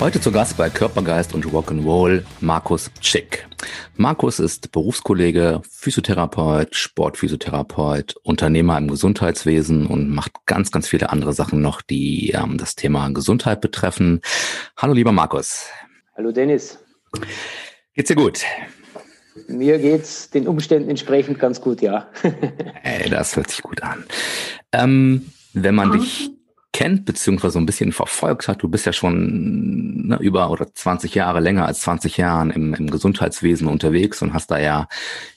[0.00, 3.46] heute zu Gast bei Körpergeist und Rock'n'Roll Markus Schick.
[3.96, 11.60] Markus ist Berufskollege, Physiotherapeut, Sportphysiotherapeut, Unternehmer im Gesundheitswesen und macht ganz, ganz viele andere Sachen
[11.60, 14.22] noch, die ähm, das Thema Gesundheit betreffen.
[14.78, 15.66] Hallo, lieber Markus.
[16.16, 16.78] Hallo, Dennis.
[17.94, 18.40] Geht's dir gut?
[19.48, 22.08] Mir geht's den Umständen entsprechend ganz gut, ja.
[22.82, 24.04] Ey, das hört sich gut an.
[24.72, 26.30] Ähm, wenn man dich
[26.72, 28.62] kennt, beziehungsweise so ein bisschen verfolgt hat.
[28.62, 32.90] Du bist ja schon ne, über oder 20 Jahre länger als 20 Jahren im, im
[32.90, 34.88] Gesundheitswesen unterwegs und hast da ja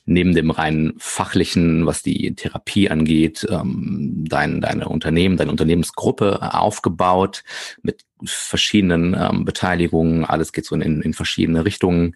[0.05, 7.43] neben dem rein fachlichen, was die Therapie angeht, ähm, dein, deine Unternehmen, deine Unternehmensgruppe aufgebaut
[7.81, 10.25] mit verschiedenen ähm, Beteiligungen.
[10.25, 12.15] Alles geht so in, in verschiedene Richtungen.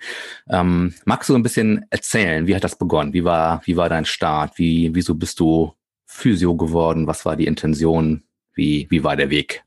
[0.49, 3.13] Ähm, magst du so ein bisschen erzählen, wie hat das begonnen?
[3.13, 4.57] Wie war, wie war dein Start?
[4.57, 5.73] Wie, wieso bist du
[6.05, 7.07] Physio geworden?
[7.07, 8.23] Was war die Intention?
[8.57, 9.63] Wie, wie war der Weg?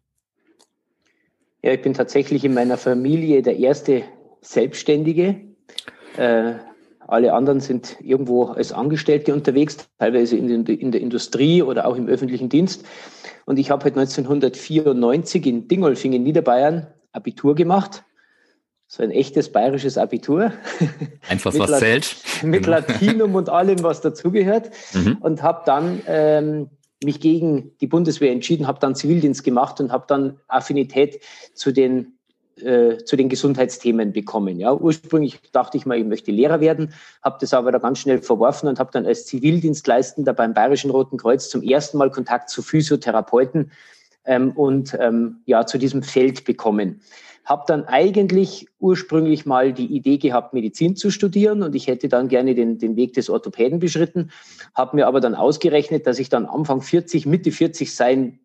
[1.62, 4.02] Ja, ich bin tatsächlich in meiner Familie der erste
[4.40, 5.40] Selbstständige.
[6.16, 6.54] Äh,
[7.06, 11.96] alle anderen sind irgendwo als Angestellte unterwegs, teilweise in, den, in der Industrie oder auch
[11.96, 12.84] im öffentlichen Dienst.
[13.46, 18.04] Und ich habe halt 1994 in Dingolfing in Niederbayern Abitur gemacht.
[18.88, 20.52] So ein echtes bayerisches Abitur.
[21.28, 22.16] Einfach was zählt.
[22.42, 24.70] Mit Latinum und allem, was dazugehört.
[24.92, 25.18] Mhm.
[25.20, 26.70] Und habe dann ähm,
[27.02, 31.20] mich gegen die Bundeswehr entschieden, habe dann Zivildienst gemacht und habe dann Affinität
[31.54, 32.18] zu den
[32.62, 34.58] äh, zu den Gesundheitsthemen bekommen.
[34.58, 36.92] Ja, ursprünglich dachte ich mal, ich möchte Lehrer werden,
[37.22, 41.16] habe das aber da ganz schnell verworfen und habe dann als Zivildienstleistender beim Bayerischen Roten
[41.16, 43.72] Kreuz zum ersten Mal Kontakt zu Physiotherapeuten
[44.30, 47.00] ähm, und ähm, ja zu diesem Feld bekommen.
[47.44, 52.28] Habe dann eigentlich ursprünglich mal die Idee gehabt, Medizin zu studieren und ich hätte dann
[52.28, 54.30] gerne den, den Weg des Orthopäden beschritten,
[54.74, 58.38] habe mir aber dann ausgerechnet, dass ich dann Anfang 40, Mitte 40 sein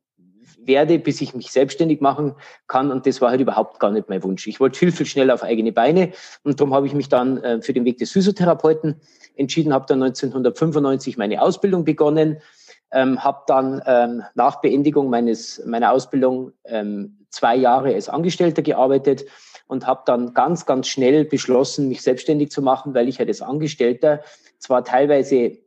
[0.57, 2.33] werde, bis ich mich selbstständig machen
[2.67, 2.89] kann.
[2.89, 4.47] Und das war halt überhaupt gar nicht mein Wunsch.
[4.47, 6.13] Ich wollte viel, viel schneller auf eigene Beine.
[6.43, 8.95] Und darum habe ich mich dann äh, für den Weg des Physiotherapeuten
[9.35, 12.37] entschieden, habe dann 1995 meine Ausbildung begonnen,
[12.95, 19.25] ähm, habe dann ähm, nach Beendigung meines, meiner Ausbildung ähm, zwei Jahre als Angestellter gearbeitet
[19.67, 23.41] und habe dann ganz, ganz schnell beschlossen, mich selbstständig zu machen, weil ich halt als
[23.41, 24.21] Angestellter
[24.59, 25.57] zwar teilweise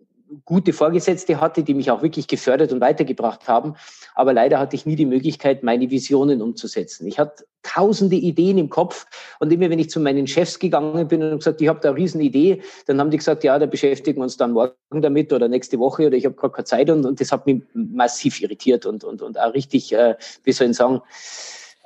[0.44, 3.74] gute Vorgesetzte hatte, die mich auch wirklich gefördert und weitergebracht haben.
[4.14, 7.06] Aber leider hatte ich nie die Möglichkeit, meine Visionen umzusetzen.
[7.06, 9.06] Ich hatte tausende Ideen im Kopf
[9.40, 11.98] und immer wenn ich zu meinen Chefs gegangen bin und gesagt, ich habe da eine
[11.98, 15.48] riesen Idee, dann haben die gesagt, ja, da beschäftigen wir uns dann morgen damit oder
[15.48, 18.86] nächste Woche oder ich habe gar keine Zeit und, und das hat mich massiv irritiert
[18.86, 21.02] und, und, und auch richtig, äh, wie soll ich sagen,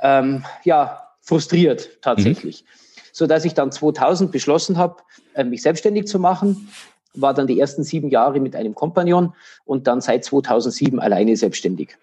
[0.01, 2.63] ähm, ja, frustriert tatsächlich.
[2.63, 2.67] Mhm.
[3.15, 5.03] So dass ich dann 2000 beschlossen habe,
[5.35, 6.69] äh, mich selbstständig zu machen
[7.15, 9.35] war dann die ersten sieben Jahre mit einem Kompagnon
[9.65, 11.97] und dann seit 2007 alleine selbstständig.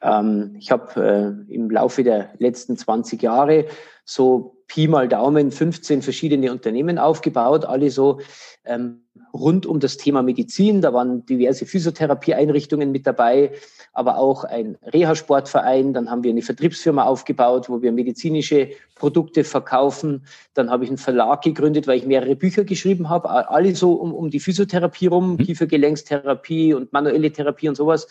[0.00, 3.66] Ähm, ich habe äh, im Laufe der letzten 20 Jahre
[4.04, 8.20] so Pi mal Daumen 15 verschiedene Unternehmen aufgebaut, alle so
[8.64, 9.02] ähm,
[9.34, 10.80] rund um das Thema Medizin.
[10.80, 13.52] Da waren diverse Physiotherapieeinrichtungen mit dabei,
[13.92, 15.92] aber auch ein Reha-Sportverein.
[15.92, 20.24] Dann haben wir eine Vertriebsfirma aufgebaut, wo wir medizinische Produkte verkaufen.
[20.54, 24.14] Dann habe ich einen Verlag gegründet, weil ich mehrere Bücher geschrieben habe, alle so um,
[24.14, 25.38] um die Physiotherapie rum, mhm.
[25.38, 28.08] Kiefergelenkstherapie und manuelle Therapie und sowas.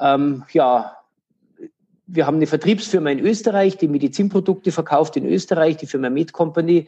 [0.00, 0.96] Ähm, ja,
[2.12, 6.86] wir haben eine Vertriebsfirma in Österreich, die Medizinprodukte verkauft in Österreich, die Firma Med Company.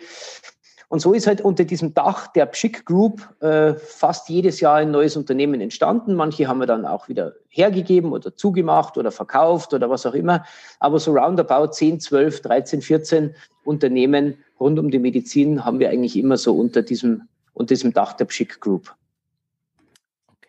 [0.88, 4.90] Und so ist halt unter diesem Dach der Pschick Group äh, fast jedes Jahr ein
[4.90, 6.14] neues Unternehmen entstanden.
[6.14, 10.44] Manche haben wir dann auch wieder hergegeben oder zugemacht oder verkauft oder was auch immer.
[10.78, 13.34] Aber so roundabout 10, 12, 13, 14
[13.64, 17.22] Unternehmen rund um die Medizin haben wir eigentlich immer so unter diesem,
[17.54, 18.94] unter diesem Dach der Pschick Group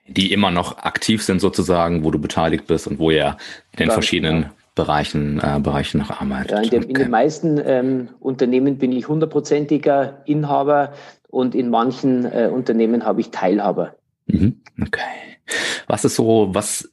[0.07, 3.37] die immer noch aktiv sind sozusagen, wo du beteiligt bist und wo ihr
[3.71, 4.54] in den Ganz verschiedenen genau.
[4.75, 6.51] Bereichen, äh, Bereichen noch arbeitet.
[6.51, 6.89] Ja, in, dem, okay.
[6.89, 10.93] in den meisten ähm, Unternehmen bin ich hundertprozentiger Inhaber
[11.29, 13.95] und in manchen äh, Unternehmen habe ich Teilhaber.
[14.27, 14.61] Mhm.
[14.81, 15.37] Okay.
[15.87, 16.91] Was ist so, was,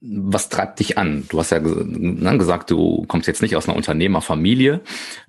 [0.00, 1.24] was treibt dich an?
[1.28, 4.80] Du hast ja ne, gesagt, du kommst jetzt nicht aus einer Unternehmerfamilie,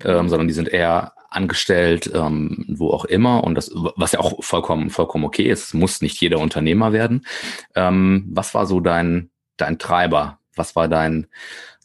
[0.04, 4.42] ähm, sondern die sind eher angestellt, ähm, wo auch immer, und das, was ja auch
[4.42, 7.26] vollkommen, vollkommen okay ist, muss nicht jeder Unternehmer werden.
[7.74, 10.38] Ähm, was war so dein, dein Treiber?
[10.56, 11.26] Was war dein,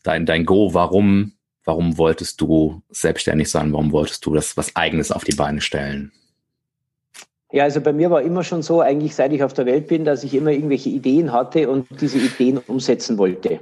[0.09, 0.73] dein, dein Go?
[0.73, 1.33] Warum,
[1.63, 3.71] warum wolltest du selbstständig sein?
[3.71, 6.11] Warum wolltest du das was Eigenes auf die Beine stellen?
[7.51, 10.05] Ja, also bei mir war immer schon so, eigentlich seit ich auf der Welt bin,
[10.05, 13.59] dass ich immer irgendwelche Ideen hatte und diese Ideen umsetzen wollte.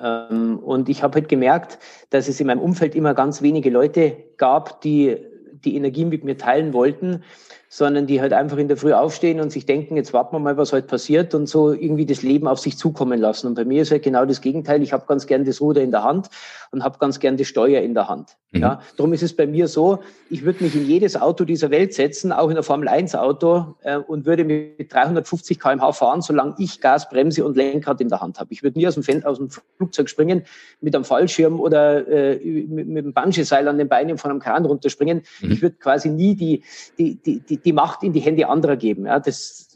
[0.00, 1.78] Ähm, und ich habe halt gemerkt,
[2.10, 5.16] dass es in meinem Umfeld immer ganz wenige Leute gab, die
[5.64, 7.24] die Energie mit mir teilen wollten
[7.68, 10.56] sondern die halt einfach in der Früh aufstehen und sich denken, jetzt warten wir mal,
[10.56, 13.46] was heute passiert und so irgendwie das Leben auf sich zukommen lassen.
[13.46, 14.82] Und bei mir ist halt genau das Gegenteil.
[14.82, 16.28] Ich habe ganz gern das Ruder in der Hand
[16.70, 18.36] und habe ganz gern die Steuer in der Hand.
[18.52, 18.60] Mhm.
[18.60, 19.98] Ja, darum ist es bei mir so,
[20.30, 23.74] ich würde mich in jedes Auto dieser Welt setzen, auch in ein Formel 1 Auto
[23.82, 28.20] äh, und würde mit 350 kmh fahren, solange ich Gas, Bremse und Lenkrad in der
[28.20, 28.52] Hand habe.
[28.52, 30.44] Ich würde nie aus dem, Fen aus dem Flugzeug springen
[30.80, 34.64] mit einem Fallschirm oder äh, mit, mit einem Bungee-Seil an den Beinen von einem Kran
[34.64, 35.22] runterspringen.
[35.42, 35.50] Mhm.
[35.50, 36.62] Ich würde quasi nie die,
[36.98, 39.06] die, die, die, die Macht in die Hände anderer geben.
[39.06, 39.68] Ja, das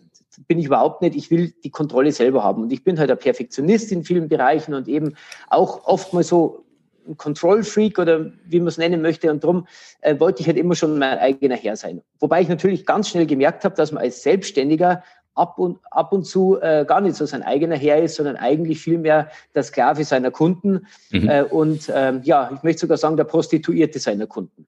[0.46, 1.17] bin ich überhaupt nicht.
[1.17, 2.62] Ich will die Kontrolle selber haben.
[2.62, 5.14] Und ich bin halt ein Perfektionist in vielen Bereichen und eben
[5.49, 6.64] auch oft mal so
[7.06, 9.31] ein Control-Freak oder wie man es nennen möchte.
[9.31, 9.67] Und darum
[10.00, 12.02] äh, wollte ich halt immer schon mein eigener Herr sein.
[12.20, 15.02] Wobei ich natürlich ganz schnell gemerkt habe, dass man als Selbstständiger
[15.35, 18.81] ab und, ab und zu äh, gar nicht so sein eigener Herr ist, sondern eigentlich
[18.81, 21.28] vielmehr der Sklave seiner Kunden mhm.
[21.28, 24.67] äh, und ähm, ja, ich möchte sogar sagen, der Prostituierte seiner Kunden.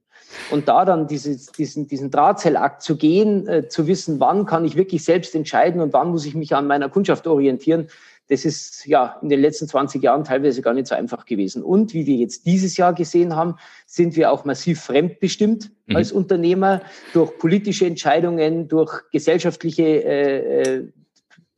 [0.51, 4.77] Und da dann dieses, diesen, diesen Drahtseilakt zu gehen, äh, zu wissen, wann kann ich
[4.77, 7.89] wirklich selbst entscheiden und wann muss ich mich an meiner Kundschaft orientieren,
[8.29, 11.63] das ist ja in den letzten 20 Jahren teilweise gar nicht so einfach gewesen.
[11.63, 15.97] Und wie wir jetzt dieses Jahr gesehen haben, sind wir auch massiv fremdbestimmt mhm.
[15.97, 16.81] als Unternehmer
[17.13, 20.89] durch politische Entscheidungen, durch gesellschaftliche äh, äh,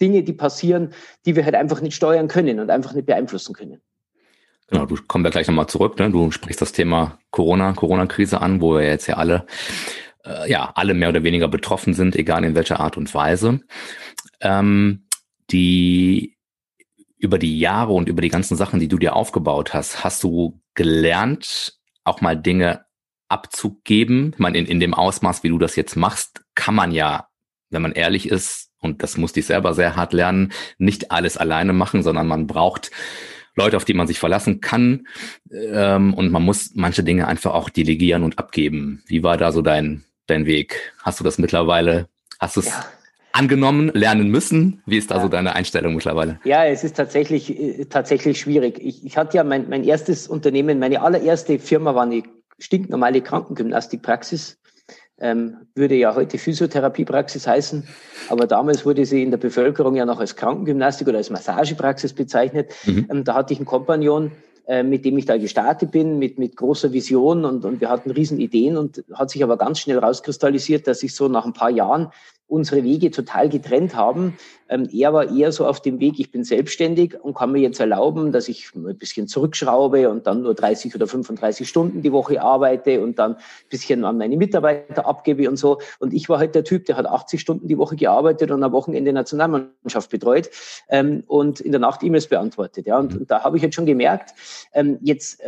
[0.01, 0.93] Dinge, die passieren,
[1.25, 3.81] die wir halt einfach nicht steuern können und einfach nicht beeinflussen können.
[4.69, 5.99] Genau, du kommst ja gleich nochmal zurück.
[5.99, 6.11] Ne?
[6.11, 9.47] Du sprichst das Thema Corona, Corona-Krise an, wo wir jetzt ja alle,
[10.25, 13.61] äh, ja, alle mehr oder weniger betroffen sind, egal in welcher Art und Weise.
[14.41, 15.07] Ähm,
[15.51, 16.37] die
[17.19, 20.61] über die Jahre und über die ganzen Sachen, die du dir aufgebaut hast, hast du
[20.75, 22.85] gelernt, auch mal Dinge
[23.29, 24.33] abzugeben?
[24.35, 27.29] Ich meine, in, in dem Ausmaß, wie du das jetzt machst, kann man ja,
[27.71, 31.73] wenn man ehrlich ist, und das musste ich selber sehr hart lernen, nicht alles alleine
[31.73, 32.91] machen, sondern man braucht
[33.57, 35.07] Leute, auf die man sich verlassen kann.
[35.51, 39.03] Ähm, und man muss manche Dinge einfach auch delegieren und abgeben.
[39.07, 40.93] Wie war da so dein, dein Weg?
[41.03, 42.09] Hast du das mittlerweile,
[42.39, 42.85] hast du es ja
[43.37, 44.83] angenommen, lernen müssen.
[44.87, 45.23] Wie ist da ja.
[45.23, 46.41] so deine Einstellung mittlerweile?
[46.45, 48.79] Ja, es ist tatsächlich, äh, tatsächlich schwierig.
[48.83, 52.23] Ich, ich hatte ja mein, mein erstes Unternehmen, meine allererste Firma war eine
[52.59, 54.59] stinknormale Krankengymnastikpraxis.
[55.19, 57.89] Ähm, würde ja heute Physiotherapiepraxis heißen,
[58.29, 62.75] aber damals wurde sie in der Bevölkerung ja noch als Krankengymnastik oder als Massagepraxis bezeichnet.
[62.85, 63.07] Mhm.
[63.11, 64.33] Ähm, da hatte ich einen Kompagnon,
[64.67, 68.11] äh, mit dem ich da gestartet bin, mit, mit großer Vision und, und wir hatten
[68.11, 71.71] riesen Ideen und hat sich aber ganz schnell rauskristallisiert, dass ich so nach ein paar
[71.71, 72.09] Jahren
[72.49, 74.37] unsere Wege total getrennt haben.
[74.69, 77.81] Ähm, er war eher so auf dem Weg, ich bin selbstständig und kann mir jetzt
[77.81, 82.41] erlauben, dass ich ein bisschen zurückschraube und dann nur 30 oder 35 Stunden die Woche
[82.41, 85.81] arbeite und dann ein bisschen an meine Mitarbeiter abgebe und so.
[85.99, 88.73] Und ich war halt der Typ, der hat 80 Stunden die Woche gearbeitet und am
[88.73, 90.51] Wochenende Nationalmannschaft betreut
[90.89, 92.87] ähm, und in der Nacht E-Mails beantwortet.
[92.87, 92.99] Ja.
[92.99, 94.35] Und, und da habe ich jetzt schon gemerkt,
[94.73, 95.41] ähm, jetzt,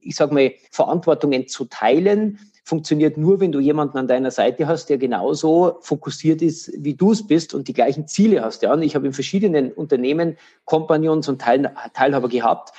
[0.00, 4.86] ich sage mal, Verantwortungen zu teilen, funktioniert nur, wenn du jemanden an deiner Seite hast,
[4.86, 8.62] der genauso fokussiert ist, wie du es bist und die gleichen Ziele hast.
[8.62, 12.72] Ja, und ich habe in verschiedenen Unternehmen Kompagnons und Teil, Teilhaber gehabt,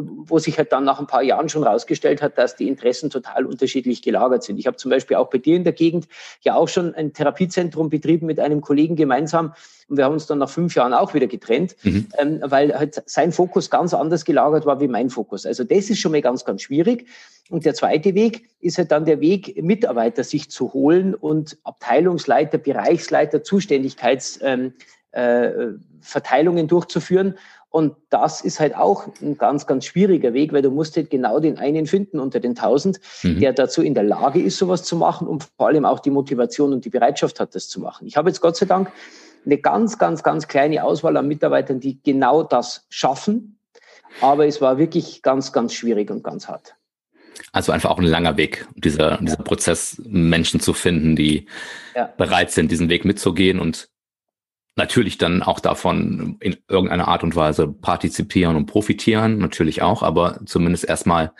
[0.00, 3.46] wo sich halt dann nach ein paar Jahren schon rausgestellt hat, dass die Interessen total
[3.46, 4.58] unterschiedlich gelagert sind.
[4.58, 6.08] Ich habe zum Beispiel auch bei dir in der Gegend
[6.42, 9.52] ja auch schon ein Therapiezentrum betrieben mit einem Kollegen gemeinsam
[9.88, 12.08] und wir haben uns dann nach fünf Jahren auch wieder getrennt, mhm.
[12.18, 15.46] ähm, weil halt sein Fokus ganz anders gelagert war wie mein Fokus.
[15.46, 17.06] Also das ist schon mal ganz, ganz schwierig.
[17.50, 22.58] Und der zweite Weg ist halt dann der Weg, Mitarbeiter sich zu holen und Abteilungsleiter,
[22.58, 24.74] Bereichsleiter, Zuständigkeitsverteilungen
[25.12, 27.38] ähm, äh, durchzuführen
[27.76, 31.40] und das ist halt auch ein ganz, ganz schwieriger Weg, weil du musst halt genau
[31.40, 33.38] den einen finden unter den tausend, mhm.
[33.38, 36.72] der dazu in der Lage ist, sowas zu machen und vor allem auch die Motivation
[36.72, 38.06] und die Bereitschaft hat, das zu machen.
[38.06, 38.90] Ich habe jetzt Gott sei Dank
[39.44, 43.58] eine ganz, ganz, ganz kleine Auswahl an Mitarbeitern, die genau das schaffen.
[44.22, 46.76] Aber es war wirklich ganz, ganz schwierig und ganz hart.
[47.52, 51.44] Also einfach auch ein langer Weg, dieser, dieser Prozess, Menschen zu finden, die
[51.94, 52.10] ja.
[52.16, 53.90] bereit sind, diesen Weg mitzugehen und
[54.76, 60.40] natürlich dann auch davon in irgendeiner Art und Weise partizipieren und profitieren, natürlich auch, aber
[60.44, 61.32] zumindest erstmal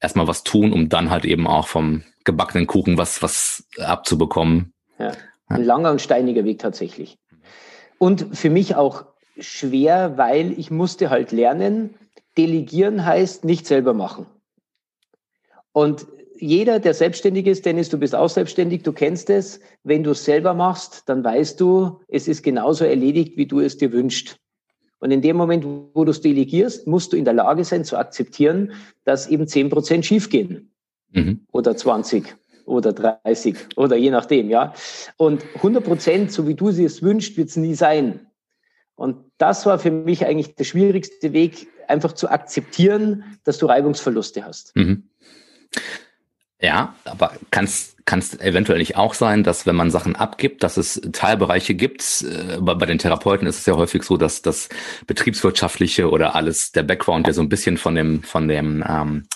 [0.00, 4.72] erstmal was tun, um dann halt eben auch vom gebackenen Kuchen was was abzubekommen.
[4.98, 5.12] Ja,
[5.48, 7.18] ein langer und steiniger Weg tatsächlich.
[7.98, 9.06] Und für mich auch
[9.38, 11.94] schwer, weil ich musste halt lernen,
[12.36, 14.26] delegieren heißt nicht selber machen.
[15.72, 16.06] Und
[16.40, 19.60] jeder, der selbstständig ist, Dennis, du bist auch selbstständig, du kennst es.
[19.84, 23.76] Wenn du es selber machst, dann weißt du, es ist genauso erledigt, wie du es
[23.76, 24.36] dir wünschst.
[25.00, 27.96] Und in dem Moment, wo du es delegierst, musst du in der Lage sein zu
[27.96, 28.72] akzeptieren,
[29.04, 30.72] dass eben zehn Prozent schiefgehen
[31.12, 31.46] mhm.
[31.52, 34.74] oder 20 oder 30 oder je nachdem, ja.
[35.16, 38.26] Und 100 Prozent, so wie du sie es wünschst, wird es nie sein.
[38.96, 44.44] Und das war für mich eigentlich der schwierigste Weg, einfach zu akzeptieren, dass du Reibungsverluste
[44.44, 44.74] hast.
[44.76, 45.04] Mhm.
[46.60, 47.94] Ja, aber kann es
[48.40, 52.74] eventuell nicht auch sein, dass wenn man Sachen abgibt, dass es Teilbereiche gibt, äh, bei,
[52.74, 54.68] bei den Therapeuten ist es ja häufig so, dass das
[55.06, 59.28] betriebswirtschaftliche oder alles, der Background, der so ein bisschen von dem, von dem ähm,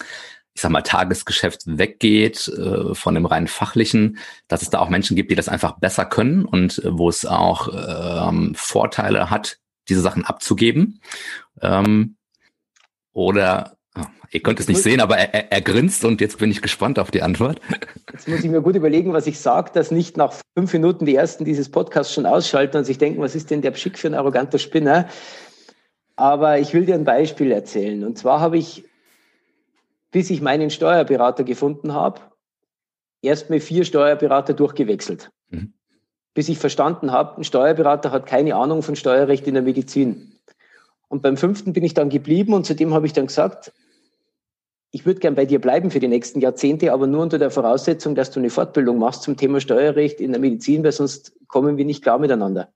[0.54, 5.16] ich sag mal, Tagesgeschäft weggeht, äh, von dem rein fachlichen, dass es da auch Menschen
[5.16, 7.68] gibt, die das einfach besser können und äh, wo es auch
[8.28, 11.00] ähm, Vorteile hat, diese Sachen abzugeben.
[11.60, 12.16] Ähm,
[13.12, 13.76] oder
[14.32, 16.98] ihr könnt es nicht sehen, aber er, er, er, grinst und jetzt bin ich gespannt
[16.98, 17.60] auf die Antwort.
[18.12, 21.14] Jetzt muss ich mir gut überlegen, was ich sage, dass nicht nach fünf Minuten die
[21.14, 24.14] ersten dieses Podcasts schon ausschalten und sich denken, was ist denn der Pschick für ein
[24.14, 25.08] arroganter Spinner?
[26.16, 28.04] Aber ich will dir ein Beispiel erzählen.
[28.04, 28.84] Und zwar habe ich
[30.12, 32.20] bis ich meinen Steuerberater gefunden habe,
[33.22, 35.30] erst mal vier Steuerberater durchgewechselt.
[35.48, 35.72] Mhm.
[36.34, 40.38] Bis ich verstanden habe, ein Steuerberater hat keine Ahnung von Steuerrecht in der Medizin.
[41.08, 43.72] Und beim fünften bin ich dann geblieben und zudem habe ich dann gesagt,
[44.92, 48.14] ich würde gern bei dir bleiben für die nächsten Jahrzehnte, aber nur unter der Voraussetzung,
[48.14, 51.84] dass du eine Fortbildung machst zum Thema Steuerrecht in der Medizin, weil sonst kommen wir
[51.84, 52.68] nicht klar miteinander.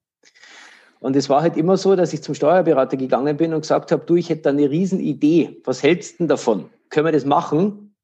[0.99, 4.05] Und es war halt immer so, dass ich zum Steuerberater gegangen bin und gesagt habe,
[4.07, 5.61] du, ich hätte da eine Riesenidee.
[5.65, 6.71] Was hältst du denn davon?
[6.91, 7.95] können wir das machen?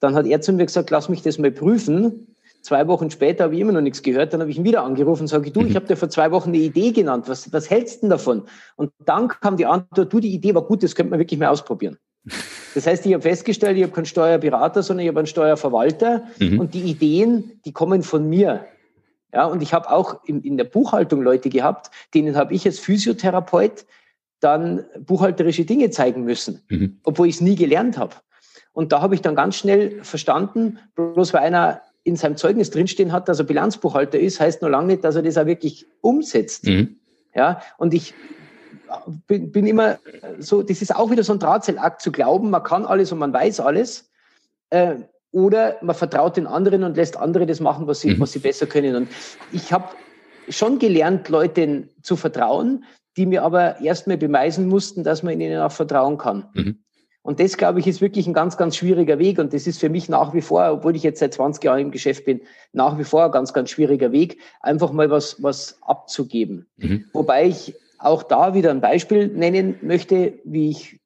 [0.00, 2.34] Dann hat er zu mir gesagt, lass mich das mal prüfen.
[2.62, 4.32] Zwei Wochen später habe ich immer noch nichts gehört.
[4.32, 6.48] Dann habe ich ihn wieder angerufen und sage, du, ich habe dir vor zwei Wochen
[6.48, 7.28] eine Idee genannt.
[7.28, 8.44] Was, was hältst du denn davon?
[8.76, 11.48] Und dann kam die Antwort, du, die Idee war gut, das könnte man wirklich mal
[11.48, 11.98] ausprobieren.
[12.74, 16.60] Das heißt, ich habe festgestellt, ich habe keinen Steuerberater, sondern ich habe einen Steuerverwalter mhm.
[16.60, 18.66] und die Ideen, die kommen von mir.
[19.34, 22.78] Ja, und ich habe auch in, in der Buchhaltung Leute gehabt, denen habe ich als
[22.78, 23.86] Physiotherapeut
[24.40, 26.98] dann buchhalterische Dinge zeigen müssen, mhm.
[27.04, 28.14] obwohl ich es nie gelernt habe.
[28.72, 33.12] Und da habe ich dann ganz schnell verstanden, bloß weil einer in seinem Zeugnis drinstehen
[33.12, 36.66] hat, dass er Bilanzbuchhalter ist, heißt nur lange nicht, dass er das auch wirklich umsetzt.
[36.66, 36.96] Mhm.
[37.34, 38.14] Ja, und ich
[39.26, 39.98] bin, bin, immer
[40.38, 43.32] so, das ist auch wieder so ein Drahtseilakt zu glauben, man kann alles und man
[43.32, 44.10] weiß alles.
[44.70, 44.96] Äh,
[45.32, 48.20] oder man vertraut den anderen und lässt andere das machen, was sie, mhm.
[48.20, 48.94] was sie besser können.
[48.94, 49.08] Und
[49.50, 49.88] ich habe
[50.48, 52.84] schon gelernt, Leuten zu vertrauen,
[53.16, 56.48] die mir aber erstmal beweisen mussten, dass man ihnen auch vertrauen kann.
[56.54, 56.78] Mhm.
[57.22, 59.38] Und das, glaube ich, ist wirklich ein ganz, ganz schwieriger Weg.
[59.38, 61.90] Und das ist für mich nach wie vor, obwohl ich jetzt seit 20 Jahren im
[61.92, 62.40] Geschäft bin,
[62.72, 66.66] nach wie vor ein ganz, ganz schwieriger Weg, einfach mal was, was abzugeben.
[66.78, 67.04] Mhm.
[67.12, 67.74] Wobei ich
[68.04, 71.00] auch da wieder ein Beispiel nennen möchte, wie ich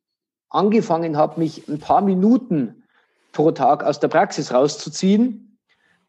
[0.49, 2.85] angefangen habe, mich ein paar Minuten
[3.33, 5.59] pro Tag aus der Praxis rauszuziehen,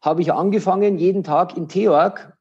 [0.00, 2.36] habe ich angefangen, jeden Tag in Theorg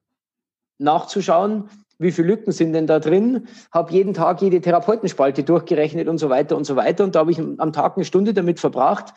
[0.77, 6.19] nachzuschauen, wie viele Lücken sind denn da drin, habe jeden Tag jede Therapeutenspalte durchgerechnet und
[6.19, 7.03] so weiter und so weiter.
[7.03, 9.13] Und da habe ich am Tag eine Stunde damit verbracht,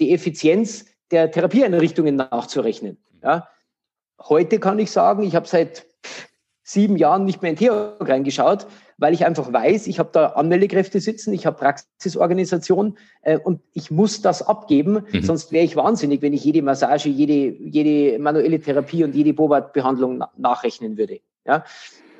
[0.00, 2.98] die Effizienz der Therapieeinrichtungen nachzurechnen.
[3.22, 3.48] Ja.
[4.20, 5.86] Heute kann ich sagen, ich habe seit
[6.66, 8.66] sieben Jahren nicht mehr in Theorg reingeschaut,
[8.98, 13.92] weil ich einfach weiß, ich habe da Anmeldekräfte sitzen, ich habe Praxisorganisation äh, und ich
[13.92, 15.22] muss das abgeben, mhm.
[15.22, 20.18] sonst wäre ich wahnsinnig, wenn ich jede Massage, jede, jede manuelle Therapie und jede Bobat-Behandlung
[20.18, 21.20] na nachrechnen würde.
[21.46, 21.62] Ja?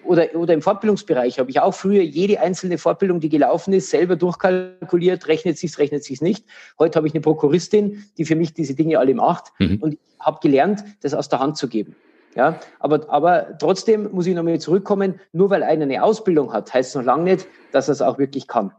[0.06, 4.16] oder, oder im Fortbildungsbereich habe ich auch früher jede einzelne Fortbildung, die gelaufen ist, selber
[4.16, 6.44] durchkalkuliert, rechnet sich's, rechnet sich's nicht.
[6.78, 9.78] Heute habe ich eine Prokuristin, die für mich diese Dinge alle macht mhm.
[9.80, 11.96] und ich habe gelernt, das aus der Hand zu geben.
[12.36, 16.90] Ja, aber, aber trotzdem muss ich nochmal zurückkommen, nur weil einer eine Ausbildung hat, heißt
[16.90, 18.72] es noch lange nicht, dass er es auch wirklich kann.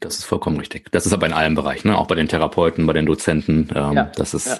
[0.00, 0.90] Das ist vollkommen richtig.
[0.90, 1.96] Das ist aber in allen Bereichen, ne?
[1.96, 3.70] auch bei den Therapeuten, bei den Dozenten.
[3.74, 4.58] Ähm, ja, das ist ja.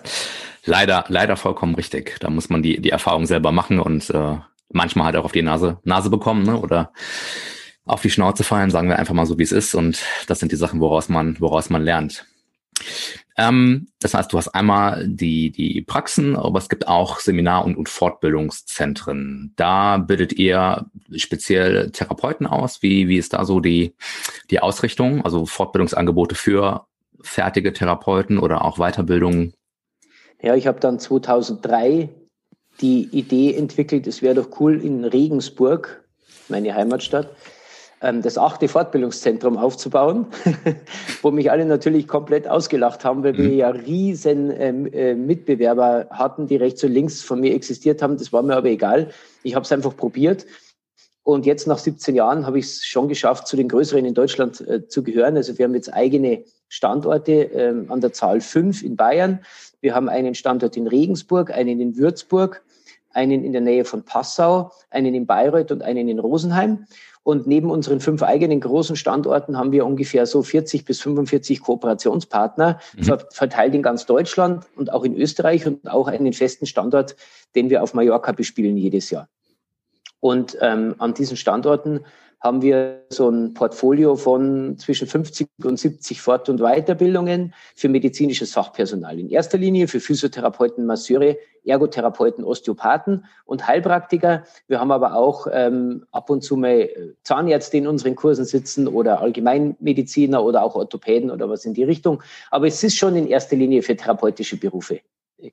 [0.65, 2.17] leider, leider vollkommen richtig.
[2.21, 4.37] Da muss man die, die Erfahrung selber machen und äh,
[4.71, 6.59] manchmal halt auch auf die Nase, Nase bekommen ne?
[6.59, 6.93] oder
[7.85, 9.75] auf die Schnauze fallen, sagen wir einfach mal so, wie es ist.
[9.75, 12.27] Und das sind die Sachen, woraus man, woraus man lernt.
[13.39, 17.77] Ähm, das heißt, du hast einmal die, die Praxen, aber es gibt auch Seminar- und,
[17.77, 19.53] und Fortbildungszentren.
[19.57, 22.83] Da bildet ihr speziell Therapeuten aus.
[22.83, 23.95] Wie, wie ist da so die,
[24.51, 25.25] die Ausrichtung?
[25.25, 26.87] Also Fortbildungsangebote für
[27.21, 29.53] fertige Therapeuten oder auch Weiterbildung?
[30.43, 32.09] Ja, ich habe dann 2003
[32.81, 36.05] die Idee entwickelt, es wäre doch cool, in Regensburg,
[36.49, 37.35] meine Heimatstadt,
[38.13, 40.27] das achte Fortbildungszentrum aufzubauen,
[41.23, 43.57] wo mich alle natürlich komplett ausgelacht haben, weil wir mhm.
[43.57, 48.17] ja riesen ähm, äh, Mitbewerber hatten, die rechts und links von mir existiert haben.
[48.17, 49.11] Das war mir aber egal.
[49.43, 50.47] Ich habe es einfach probiert.
[51.23, 54.61] Und jetzt nach 17 Jahren habe ich es schon geschafft, zu den größeren in Deutschland
[54.61, 55.37] äh, zu gehören.
[55.37, 59.41] Also wir haben jetzt eigene Standorte ähm, an der Zahl fünf in Bayern.
[59.81, 62.63] Wir haben einen Standort in Regensburg, einen in Würzburg,
[63.11, 66.87] einen in der Nähe von Passau, einen in Bayreuth und einen in Rosenheim.
[67.27, 72.79] Und neben unseren fünf eigenen großen Standorten haben wir ungefähr so 40 bis 45 Kooperationspartner,
[72.97, 73.19] mhm.
[73.31, 77.17] verteilt in ganz Deutschland und auch in Österreich und auch einen festen Standort,
[77.57, 79.29] den wir auf Mallorca bespielen jedes Jahr.
[80.21, 82.05] Und ähm, an diesen Standorten
[82.41, 88.53] haben wir so ein Portfolio von zwischen 50 und 70 Fort- und Weiterbildungen für medizinisches
[88.53, 89.19] Fachpersonal.
[89.19, 94.45] In erster Linie für Physiotherapeuten, Masseure, Ergotherapeuten, Osteopathen und Heilpraktiker.
[94.69, 96.89] Wir haben aber auch ähm, ab und zu mal
[97.23, 102.23] Zahnärzte in unseren Kursen sitzen oder Allgemeinmediziner oder auch Orthopäden oder was in die Richtung.
[102.51, 105.01] Aber es ist schon in erster Linie für therapeutische Berufe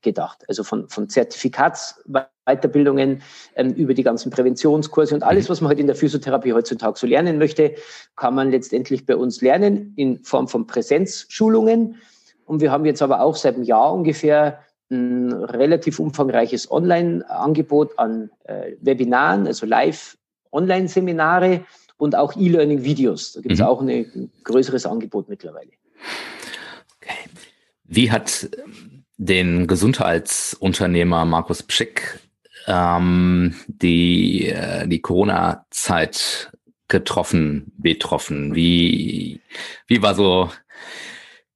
[0.01, 0.43] gedacht.
[0.47, 3.21] Also von, von Zertifikatsweiterbildungen
[3.55, 5.51] ähm, über die ganzen Präventionskurse und alles, mhm.
[5.51, 7.75] was man halt in der Physiotherapie heutzutage so lernen möchte,
[8.15, 12.01] kann man letztendlich bei uns lernen in Form von Präsenzschulungen.
[12.45, 14.59] Und wir haben jetzt aber auch seit einem Jahr ungefähr
[14.89, 21.65] ein relativ umfangreiches Online-Angebot an äh, Webinaren, also Live-Online-Seminare
[21.97, 23.33] und auch E-Learning-Videos.
[23.33, 23.65] Da gibt es mhm.
[23.65, 25.71] auch eine, ein größeres Angebot mittlerweile.
[26.97, 27.29] Okay.
[27.85, 28.49] Wie hat
[29.25, 32.19] den Gesundheitsunternehmer Markus Pschick
[32.67, 36.51] ähm, die, äh, die Corona-Zeit
[36.87, 38.55] getroffen, betroffen?
[38.55, 39.41] Wie,
[39.87, 40.49] wie war so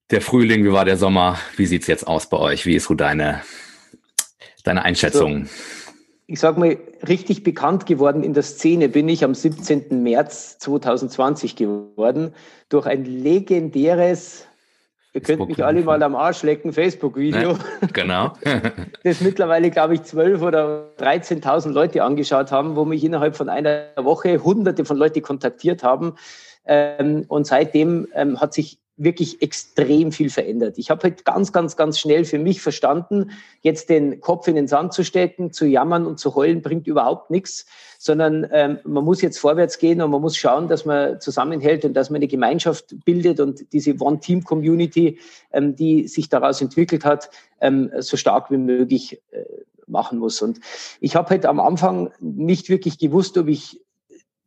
[0.10, 1.38] der Frühling, wie war der Sommer?
[1.56, 2.66] Wie sieht's jetzt aus bei euch?
[2.66, 3.42] Wie ist so deine,
[4.64, 5.46] deine Einschätzung?
[5.46, 5.52] So,
[6.28, 10.04] ich sag mal, richtig bekannt geworden in der Szene bin ich am 17.
[10.04, 12.34] März 2020 geworden
[12.70, 14.47] durch ein legendäres
[15.14, 17.54] Ihr könnt mich alle mal am Arsch lecken, Facebook-Video.
[17.54, 17.58] Ja,
[17.94, 18.34] genau.
[19.04, 23.86] das mittlerweile, glaube ich, 12 oder 13.000 Leute angeschaut haben, wo mich innerhalb von einer
[23.96, 26.16] Woche hunderte von Leuten kontaktiert haben.
[26.66, 30.78] Ähm, und seitdem ähm, hat sich wirklich extrem viel verändert.
[30.78, 34.68] Ich habe halt ganz, ganz, ganz schnell für mich verstanden, jetzt den Kopf in den
[34.68, 37.68] Sand zu stecken, zu jammern und zu heulen bringt überhaupt nichts,
[38.00, 41.94] sondern ähm, man muss jetzt vorwärts gehen und man muss schauen, dass man zusammenhält und
[41.94, 45.20] dass man eine Gemeinschaft bildet und diese One-Team-Community,
[45.52, 47.30] ähm, die sich daraus entwickelt hat,
[47.62, 49.44] ähm, so stark wie möglich äh,
[49.86, 50.42] machen muss.
[50.42, 50.60] Und
[51.00, 53.80] ich habe halt am Anfang nicht wirklich gewusst, ob ich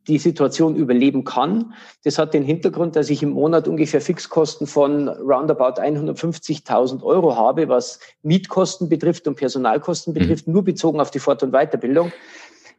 [0.07, 1.73] die Situation überleben kann.
[2.03, 7.69] Das hat den Hintergrund, dass ich im Monat ungefähr Fixkosten von roundabout 150.000 Euro habe,
[7.69, 10.53] was Mietkosten betrifft und Personalkosten betrifft, mhm.
[10.53, 12.11] nur bezogen auf die Fort- und Weiterbildung.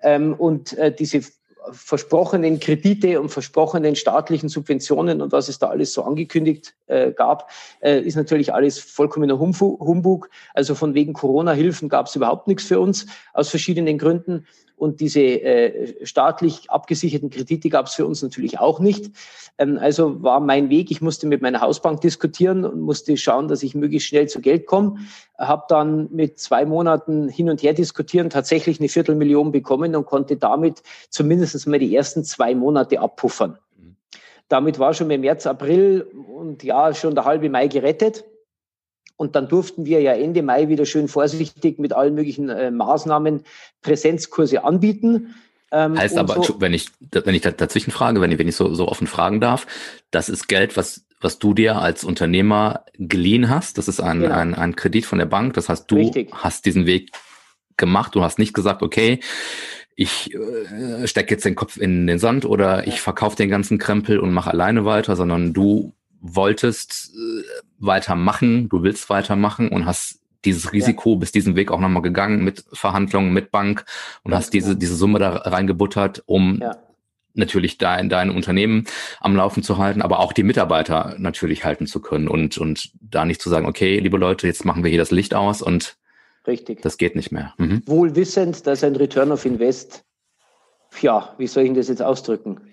[0.03, 1.23] Ähm, und äh, diese
[1.71, 7.51] versprochenen Kredite und versprochenen staatlichen Subventionen und was es da alles so angekündigt äh, gab,
[7.81, 10.29] äh, ist natürlich alles vollkommener Humbug.
[10.55, 14.47] Also von wegen Corona-Hilfen gab es überhaupt nichts für uns aus verschiedenen Gründen.
[14.83, 19.13] Und diese äh, staatlich abgesicherten Kredite gab es für uns natürlich auch nicht.
[19.57, 23.63] Ähm, also war mein Weg, ich musste mit meiner Hausbank diskutieren und musste schauen, dass
[23.63, 24.97] ich möglichst schnell zu Geld komme.
[25.39, 30.37] Habe dann mit zwei Monaten hin und her diskutieren tatsächlich eine Viertelmillion bekommen und konnte
[30.37, 33.59] damit zumindest mal die ersten zwei Monate abpuffern.
[34.49, 38.25] Damit war schon im März, April und ja, schon der halbe Mai gerettet.
[39.17, 43.45] Und dann durften wir ja Ende Mai wieder schön vorsichtig mit allen möglichen äh, Maßnahmen
[43.83, 45.35] Präsenzkurse anbieten.
[45.71, 48.75] Ähm, heißt aber, so, wenn ich, wenn ich dazwischen frage, wenn ich, wenn ich so,
[48.75, 49.67] so offen fragen darf,
[50.11, 53.79] das ist Geld, was, was du dir als Unternehmer geliehen hast.
[53.79, 54.35] Das ist ein, genau.
[54.35, 55.55] ein, ein Kredit von der Bank.
[55.55, 56.31] Das heißt, du Richtig.
[56.33, 57.11] hast diesen Weg
[57.77, 58.15] gemacht.
[58.15, 59.21] Du hast nicht gesagt, okay,
[59.95, 62.93] ich äh, stecke jetzt den Kopf in den Sand oder ja.
[62.93, 67.43] ich verkaufe den ganzen Krempel und mache alleine weiter, sondern du wolltest äh,
[67.79, 71.19] weitermachen, du willst weitermachen und hast dieses Risiko ja.
[71.19, 73.85] bis diesen Weg auch nochmal gegangen mit Verhandlungen mit Bank
[74.23, 76.77] und hast diese, diese Summe da reingebuttert, um ja.
[77.35, 78.87] natürlich dein, dein Unternehmen
[79.21, 83.25] am Laufen zu halten, aber auch die Mitarbeiter natürlich halten zu können und, und da
[83.25, 85.97] nicht zu sagen, okay, liebe Leute, jetzt machen wir hier das Licht aus und
[86.47, 86.83] Richtig.
[86.83, 87.55] das geht nicht mehr.
[87.59, 87.83] Mhm.
[87.87, 90.05] Wohl wissend, dass ein Return of Invest,
[91.01, 92.72] ja, wie soll ich das jetzt ausdrücken?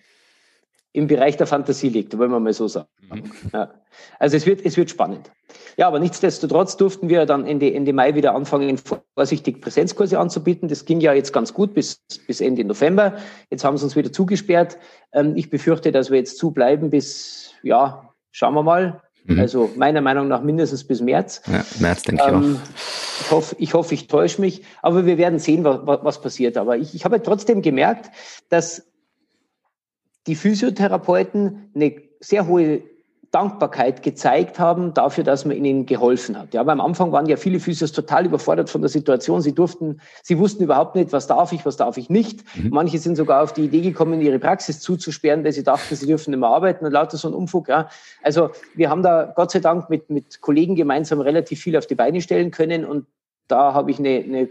[0.92, 2.88] Im Bereich der Fantasie liegt, wollen wir mal so sagen.
[3.12, 3.32] Mhm.
[3.54, 3.72] Ja.
[4.18, 5.32] Also es wird, es wird spannend.
[5.78, 8.80] Ja, aber nichtsdestotrotz durften wir dann Ende, Ende Mai wieder anfangen,
[9.16, 10.68] vorsichtig Präsenzkurse anzubieten.
[10.68, 13.18] Das ging ja jetzt ganz gut bis, bis Ende November.
[13.50, 14.78] Jetzt haben sie uns wieder zugesperrt.
[15.14, 19.02] Ähm, ich befürchte, dass wir jetzt zubleiben bis, ja, schauen wir mal.
[19.26, 19.40] Mhm.
[19.40, 21.42] Also meiner Meinung nach mindestens bis März.
[21.48, 23.22] Ja, März denke ich ähm, auch.
[23.22, 26.58] Ich hoffe, ich, hoffe, ich täusche mich, aber wir werden sehen, was, was passiert.
[26.58, 28.10] Aber ich, ich habe trotzdem gemerkt,
[28.50, 28.89] dass
[30.30, 32.84] die Physiotherapeuten eine sehr hohe
[33.32, 36.54] Dankbarkeit gezeigt haben dafür, dass man ihnen geholfen hat.
[36.54, 39.42] Ja, aber am Anfang waren ja viele Physios total überfordert von der Situation.
[39.42, 42.44] Sie durften, sie wussten überhaupt nicht, was darf ich, was darf ich nicht.
[42.56, 42.70] Mhm.
[42.70, 46.30] Manche sind sogar auf die Idee gekommen, ihre Praxis zuzusperren, weil sie dachten, sie dürfen
[46.30, 47.70] nicht mehr arbeiten und lauter so ein Umfug.
[47.70, 47.90] Ja.
[48.22, 51.96] Also wir haben da Gott sei Dank mit, mit Kollegen gemeinsam relativ viel auf die
[51.96, 53.08] Beine stellen können und
[53.48, 54.50] da habe ich eine, eine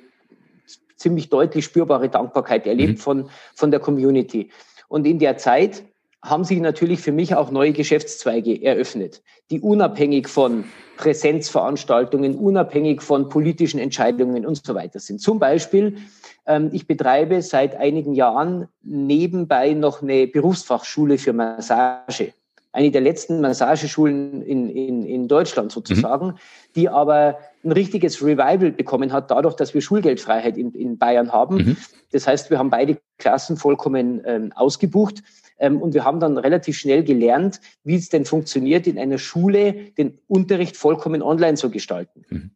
[0.99, 2.99] ziemlich deutlich spürbare Dankbarkeit erlebt mhm.
[2.99, 4.51] von, von der Community.
[4.89, 5.85] Und in der Zeit
[6.23, 10.65] haben sich natürlich für mich auch neue Geschäftszweige eröffnet, die unabhängig von
[10.97, 15.21] Präsenzveranstaltungen, unabhängig von politischen Entscheidungen und so weiter sind.
[15.21, 15.99] Zum Beispiel,
[16.47, 22.33] ähm, ich betreibe seit einigen Jahren nebenbei noch eine Berufsfachschule für Massage.
[22.73, 26.39] Eine der letzten Massageschulen in, in, in Deutschland sozusagen, mhm.
[26.77, 31.57] die aber ein richtiges Revival bekommen hat, dadurch, dass wir Schulgeldfreiheit in, in Bayern haben.
[31.57, 31.77] Mhm.
[32.13, 35.23] Das heißt, wir haben beide Klassen vollkommen ähm, ausgebucht.
[35.59, 39.73] Ähm, und wir haben dann relativ schnell gelernt, wie es denn funktioniert, in einer Schule
[39.97, 42.25] den Unterricht vollkommen online zu gestalten.
[42.29, 42.51] Mhm.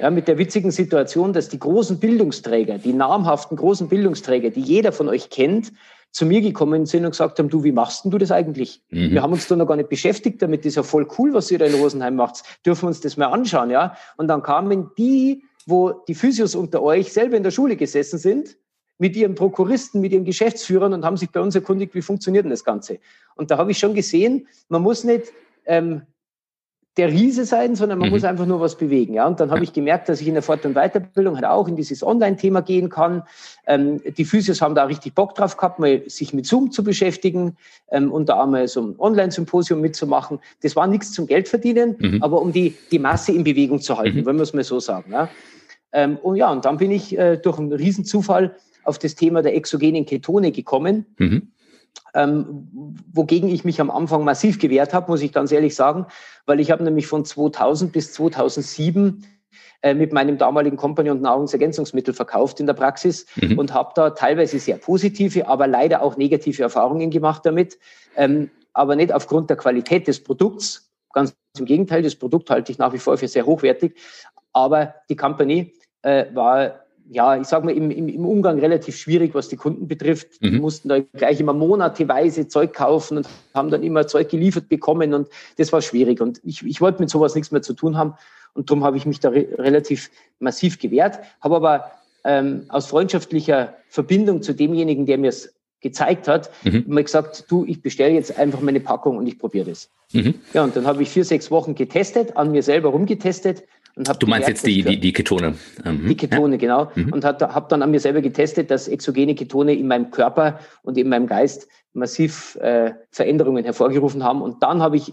[0.00, 4.90] Ja, mit der witzigen Situation, dass die großen Bildungsträger, die namhaften großen Bildungsträger, die jeder
[4.90, 5.72] von euch kennt,
[6.14, 8.80] zu mir gekommen sind und gesagt haben, du, wie machst denn du das eigentlich?
[8.90, 9.10] Mhm.
[9.10, 11.50] Wir haben uns da noch gar nicht beschäftigt damit, das ist ja voll cool, was
[11.50, 12.44] ihr da in Rosenheim macht.
[12.64, 13.96] Dürfen wir uns das mal anschauen, ja?
[14.16, 18.56] Und dann kamen die, wo die Physios unter euch selber in der Schule gesessen sind
[18.96, 22.50] mit ihren Prokuristen, mit ihren Geschäftsführern und haben sich bei uns erkundigt, wie funktioniert denn
[22.50, 23.00] das Ganze.
[23.34, 25.32] Und da habe ich schon gesehen, man muss nicht
[25.66, 26.02] ähm,
[26.96, 28.14] der Riese sein, sondern man mhm.
[28.14, 29.14] muss einfach nur was bewegen.
[29.14, 29.26] Ja?
[29.26, 31.74] Und dann habe ich gemerkt, dass ich in der Fort- und Weiterbildung halt auch in
[31.74, 33.22] dieses Online-Thema gehen kann.
[33.66, 37.56] Ähm, die Physios haben da richtig Bock drauf gehabt, mal sich mit Zoom zu beschäftigen
[37.90, 40.38] ähm, und da einmal so ein Online-Symposium mitzumachen.
[40.62, 42.22] Das war nichts zum Geld verdienen, mhm.
[42.22, 44.26] aber um die, die Masse in Bewegung zu halten, mhm.
[44.26, 45.10] wenn wir es mal so sagen.
[45.10, 45.28] Ja?
[45.92, 48.54] Ähm, und ja, und dann bin ich äh, durch einen Riesenzufall
[48.84, 51.48] auf das Thema der exogenen Ketone gekommen, mhm.
[52.14, 52.68] Ähm,
[53.12, 56.06] wogegen ich mich am Anfang massiv gewehrt habe, muss ich ganz ehrlich sagen,
[56.46, 59.24] weil ich habe nämlich von 2000 bis 2007
[59.82, 63.58] äh, mit meinem damaligen Kompagnon Nahrungsergänzungsmittel verkauft in der Praxis mhm.
[63.58, 67.78] und habe da teilweise sehr positive, aber leider auch negative Erfahrungen gemacht damit,
[68.16, 72.78] ähm, aber nicht aufgrund der Qualität des Produkts, ganz im Gegenteil, das Produkt halte ich
[72.78, 73.94] nach wie vor für sehr hochwertig,
[74.52, 79.34] aber die Company äh, war ja, ich sage mal, im, im, im, Umgang relativ schwierig,
[79.34, 80.40] was die Kunden betrifft.
[80.40, 80.52] Mhm.
[80.52, 85.12] Die mussten da gleich immer monateweise Zeug kaufen und haben dann immer Zeug geliefert bekommen
[85.14, 86.20] und das war schwierig.
[86.20, 88.14] Und ich, ich wollte mit sowas nichts mehr zu tun haben
[88.54, 91.90] und darum habe ich mich da re relativ massiv gewehrt, habe aber
[92.24, 96.84] ähm, aus freundschaftlicher Verbindung zu demjenigen, der mir es gezeigt hat, mhm.
[96.86, 99.90] mal gesagt, du, ich bestelle jetzt einfach meine Packung und ich probiere das.
[100.12, 100.36] Mhm.
[100.54, 103.64] Ja, und dann habe ich vier, sechs Wochen getestet, an mir selber rumgetestet
[103.96, 105.54] und du meinst jetzt die, die, die Ketone?
[105.84, 106.08] Mhm.
[106.08, 106.58] Die Ketone, ja.
[106.58, 106.90] genau.
[106.94, 107.12] Mhm.
[107.12, 111.08] Und habe dann an mir selber getestet, dass exogene Ketone in meinem Körper und in
[111.08, 114.42] meinem Geist massiv äh, Veränderungen hervorgerufen haben.
[114.42, 115.12] Und dann habe ich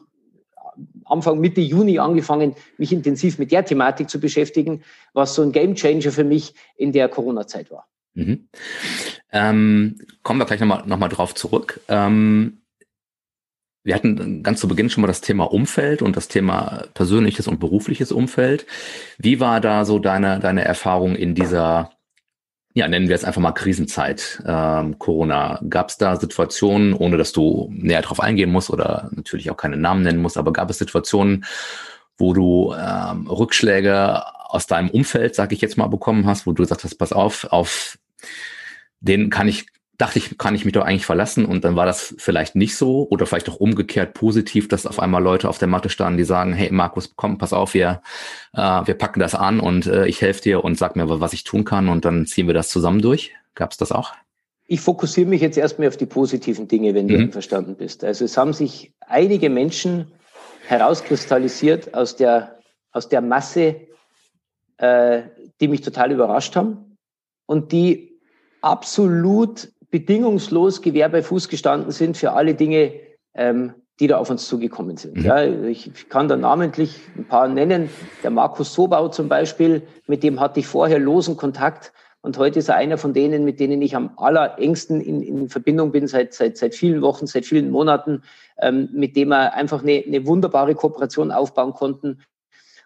[1.05, 6.11] Anfang Mitte Juni angefangen, mich intensiv mit der Thematik zu beschäftigen, was so ein Gamechanger
[6.11, 7.87] für mich in der Corona-Zeit war.
[8.13, 8.47] Mhm.
[9.31, 11.79] Ähm, kommen wir gleich nochmal noch mal drauf zurück.
[11.87, 12.61] Ähm,
[13.83, 17.59] wir hatten ganz zu Beginn schon mal das Thema Umfeld und das Thema persönliches und
[17.59, 18.65] berufliches Umfeld.
[19.17, 21.91] Wie war da so deine, deine Erfahrung in dieser,
[22.73, 25.59] ja, nennen wir es einfach mal Krisenzeit, ähm, Corona?
[25.67, 29.77] Gab es da Situationen, ohne dass du näher drauf eingehen musst oder natürlich auch keine
[29.77, 31.45] Namen nennen musst, aber gab es Situationen,
[32.17, 36.61] wo du ähm, Rückschläge aus deinem Umfeld, sag ich jetzt mal, bekommen hast, wo du
[36.61, 37.97] gesagt hast, pass auf, auf
[38.99, 39.65] den kann ich
[39.97, 43.08] dachte ich, kann ich mich doch eigentlich verlassen und dann war das vielleicht nicht so
[43.10, 46.54] oder vielleicht auch umgekehrt positiv, dass auf einmal Leute auf der Matte standen, die sagen,
[46.54, 48.01] hey Markus, komm, pass auf, wir,
[48.54, 51.43] äh, wir packen das an und äh, ich helfe dir und sag mir, was ich
[51.43, 53.34] tun kann und dann ziehen wir das zusammen durch.
[53.54, 54.13] Gab es das auch?
[54.67, 57.10] Ich fokussiere mich jetzt erstmal auf die positiven Dinge, wenn mhm.
[57.10, 58.04] du einverstanden bist.
[58.04, 60.12] Also es haben sich einige Menschen
[60.67, 62.60] herauskristallisiert aus der,
[62.91, 63.82] aus der Masse,
[64.77, 65.23] äh,
[65.60, 66.97] die mich total überrascht haben
[67.45, 68.19] und die
[68.62, 72.93] absolut bedingungslos Gewehr bei Fuß gestanden sind für alle Dinge,
[73.36, 75.17] ähm, die da auf uns zugekommen sind.
[75.17, 75.23] Mhm.
[75.23, 77.89] Ja, ich kann da namentlich ein paar nennen.
[78.23, 82.69] Der Markus Sobau zum Beispiel, mit dem hatte ich vorher losen Kontakt und heute ist
[82.69, 86.58] er einer von denen, mit denen ich am allerengsten in, in Verbindung bin, seit, seit,
[86.58, 88.23] seit vielen Wochen, seit vielen Monaten,
[88.60, 92.21] ähm, mit dem wir einfach eine, eine wunderbare Kooperation aufbauen konnten.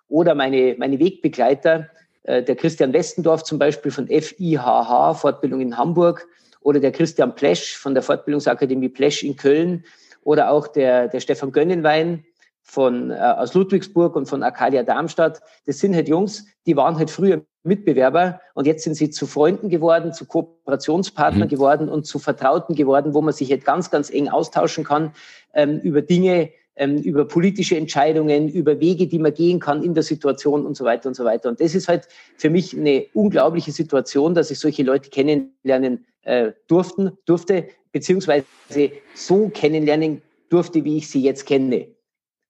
[0.07, 1.89] Oder meine, meine Wegbegleiter,
[2.23, 6.27] äh, der Christian Westendorf zum Beispiel von FIHH, Fortbildung in Hamburg,
[6.65, 9.85] oder der Christian Plesch von der Fortbildungsakademie Plesch in Köln
[10.23, 12.25] oder auch der, der Stefan Gönnenwein
[12.63, 15.41] von, äh, aus Ludwigsburg und von Arcadia Darmstadt.
[15.67, 19.69] Das sind halt Jungs, die waren halt früher Mitbewerber und jetzt sind sie zu Freunden
[19.69, 21.51] geworden, zu Kooperationspartnern mhm.
[21.51, 25.13] geworden und zu Vertrauten geworden, wo man sich jetzt ganz, ganz eng austauschen kann
[25.53, 30.03] ähm, über Dinge, ähm, über politische Entscheidungen, über Wege, die man gehen kann in der
[30.03, 31.49] Situation und so weiter und so weiter.
[31.49, 32.07] Und das ist halt
[32.37, 38.45] für mich eine unglaubliche Situation, dass ich solche Leute kennenlernen äh, durften, durfte, beziehungsweise
[39.13, 41.87] so kennenlernen durfte, wie ich sie jetzt kenne.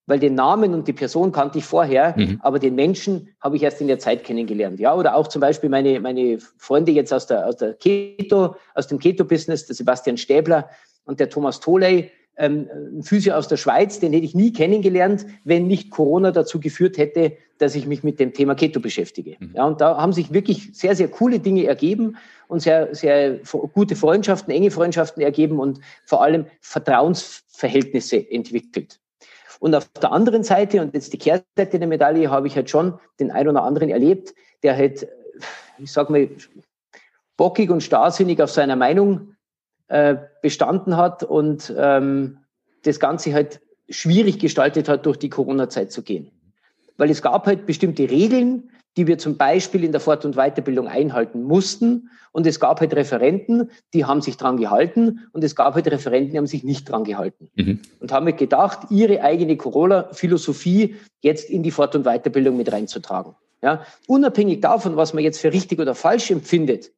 [0.07, 2.39] Weil den Namen und die Person kannte ich vorher, mhm.
[2.41, 4.79] aber den Menschen habe ich erst in der Zeit kennengelernt.
[4.79, 8.87] Ja, oder auch zum Beispiel meine, meine Freunde jetzt aus der, aus der Keto, aus
[8.87, 10.69] dem Keto-Business, der Sebastian Stäbler,
[11.05, 15.25] Und der Thomas Toley, ähm, ein Physio aus der Schweiz, den hätte ich nie kennengelernt,
[15.43, 19.37] wenn nicht Corona dazu geführt hätte, dass ich mich mit dem Thema Keto beschäftige.
[19.39, 19.51] Mhm.
[19.55, 22.17] Ja, und da haben sich wirklich sehr, sehr coole Dinge ergeben
[22.47, 23.39] und sehr, sehr
[23.73, 28.99] gute Freundschaften, enge Freundschaften ergeben und vor allem Vertrauensverhältnisse entwickelt.
[29.59, 32.99] Und auf der anderen Seite, und jetzt die Kehrseite der Medaille, habe ich halt schon
[33.19, 35.07] den einen oder anderen erlebt, der halt,
[35.77, 36.29] ich sag mal,
[37.37, 39.34] bockig und starrsinnig auf seiner Meinung
[39.87, 42.39] äh, bestanden hat und ähm,
[42.83, 46.31] das Ganze halt schwierig gestaltet hat, durch die Corona-Zeit zu gehen.
[46.97, 50.87] Weil es gab halt bestimmte Regeln, die wir zum Beispiel in der Fort- und Weiterbildung
[50.87, 52.09] einhalten mussten.
[52.31, 55.27] Und es gab halt Referenten, die haben sich dran gehalten.
[55.33, 57.49] Und es gab halt Referenten, die haben sich nicht dran gehalten.
[57.55, 57.81] Mhm.
[57.99, 63.35] Und haben halt gedacht, ihre eigene Corona-Philosophie jetzt in die Fort- und Weiterbildung mit reinzutragen.
[63.61, 66.91] Ja, unabhängig davon, was man jetzt für richtig oder falsch empfindet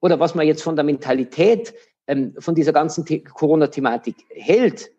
[0.00, 1.74] oder was man jetzt von der Mentalität
[2.10, 4.90] ähm, von dieser ganzen Corona-Thematik hält,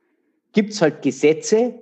[0.53, 1.73] gibt es halt Gesetze,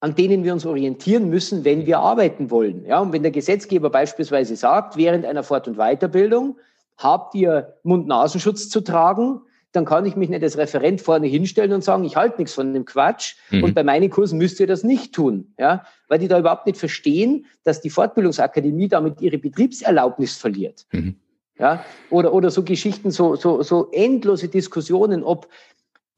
[0.00, 2.84] an denen wir uns orientieren müssen, wenn wir arbeiten wollen.
[2.86, 6.58] Ja, und wenn der Gesetzgeber beispielsweise sagt, während einer Fort- und Weiterbildung
[6.96, 9.40] habt ihr Mund-Nasenschutz zu tragen,
[9.72, 12.72] dann kann ich mich nicht als Referent vorne hinstellen und sagen, ich halte nichts von
[12.72, 13.34] dem Quatsch.
[13.50, 13.64] Mhm.
[13.64, 15.52] Und bei meinen Kursen müsst ihr das nicht tun.
[15.58, 20.86] Ja, weil die da überhaupt nicht verstehen, dass die Fortbildungsakademie damit ihre Betriebserlaubnis verliert.
[20.92, 21.16] Mhm.
[21.58, 25.48] Ja, oder, oder so Geschichten, so, so, so endlose Diskussionen, ob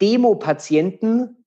[0.00, 1.44] Demo-Patienten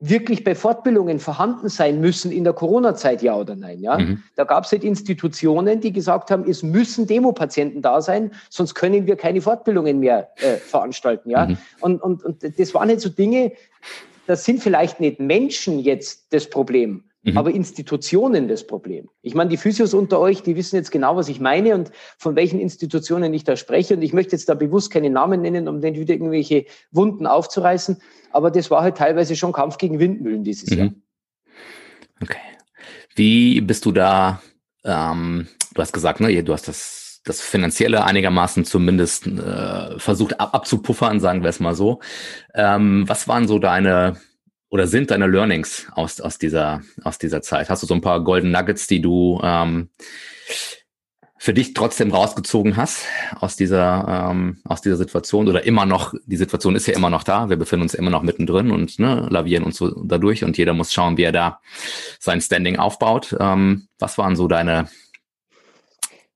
[0.00, 3.80] wirklich bei Fortbildungen vorhanden sein müssen in der Corona-Zeit, ja oder nein.
[3.80, 3.98] Ja?
[3.98, 4.22] Mhm.
[4.36, 9.06] Da gab es halt Institutionen, die gesagt haben, es müssen Demo-Patienten da sein, sonst können
[9.06, 11.30] wir keine Fortbildungen mehr äh, veranstalten.
[11.30, 11.46] Ja?
[11.46, 11.58] Mhm.
[11.80, 13.52] Und, und, und das waren halt so Dinge,
[14.26, 17.36] das sind vielleicht nicht Menschen jetzt das Problem, Mhm.
[17.36, 19.08] aber Institutionen das Problem.
[19.22, 22.36] Ich meine, die Physios unter euch, die wissen jetzt genau, was ich meine und von
[22.36, 23.94] welchen Institutionen ich da spreche.
[23.94, 28.00] Und ich möchte jetzt da bewusst keine Namen nennen, um den wieder irgendwelche Wunden aufzureißen.
[28.30, 30.78] Aber das war halt teilweise schon Kampf gegen Windmühlen dieses mhm.
[30.78, 30.90] Jahr.
[32.22, 32.38] Okay.
[33.16, 34.40] Wie bist du da,
[34.84, 40.54] ähm, du hast gesagt, ne, du hast das, das Finanzielle einigermaßen zumindest äh, versucht ab,
[40.54, 41.98] abzupuffern, sagen wir es mal so.
[42.54, 44.18] Ähm, was waren so deine
[44.70, 47.70] oder sind deine Learnings aus, aus, dieser, aus dieser Zeit?
[47.70, 49.88] Hast du so ein paar Golden Nuggets, die du ähm,
[51.38, 53.04] für dich trotzdem rausgezogen hast
[53.40, 57.22] aus dieser, ähm, aus dieser Situation oder immer noch, die Situation ist ja immer noch
[57.22, 60.74] da, wir befinden uns immer noch mittendrin und ne, lavieren uns so dadurch und jeder
[60.74, 61.60] muss schauen, wie er da
[62.18, 63.36] sein Standing aufbaut.
[63.38, 64.88] Ähm, was waren so deine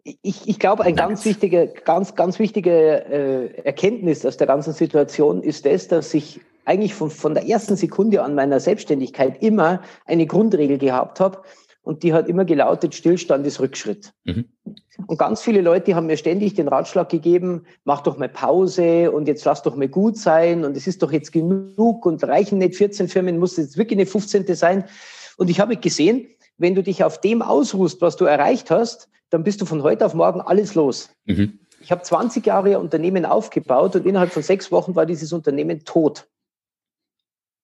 [0.05, 5.45] ich, ich glaube, ein ganz wichtige, ganz, ganz wichtige äh, Erkenntnis aus der ganzen Situation
[5.45, 10.27] ist das, dass ich eigentlich von, von der ersten Sekunde an meiner Selbstständigkeit immer eine
[10.27, 11.42] Grundregel gehabt habe.
[11.83, 14.12] Und die hat immer gelautet, Stillstand ist Rückschritt.
[14.25, 14.44] Mhm.
[15.09, 19.27] Und ganz viele Leute haben mir ständig den Ratschlag gegeben, mach doch mal Pause und
[19.27, 22.77] jetzt lass doch mal gut sein und es ist doch jetzt genug und reichen nicht
[22.77, 24.55] 14 Firmen, muss jetzt wirklich eine 15.
[24.55, 24.85] sein.
[25.38, 29.42] Und ich habe gesehen, wenn du dich auf dem ausruhst, was du erreicht hast, dann
[29.42, 31.11] bist du von heute auf morgen alles los.
[31.25, 31.59] Mhm.
[31.81, 36.29] Ich habe 20 Jahre Unternehmen aufgebaut und innerhalb von sechs Wochen war dieses Unternehmen tot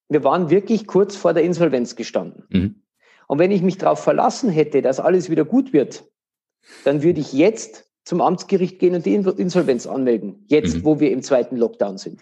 [0.09, 2.45] wir waren wirklich kurz vor der Insolvenz gestanden.
[2.49, 2.83] Mhm.
[3.27, 6.05] Und wenn ich mich darauf verlassen hätte, dass alles wieder gut wird,
[6.85, 10.47] dann würde ich jetzt zum Amtsgericht gehen und die Insolvenz anmelden.
[10.49, 10.85] Jetzt, mhm.
[10.85, 12.21] wo wir im zweiten Lockdown sind.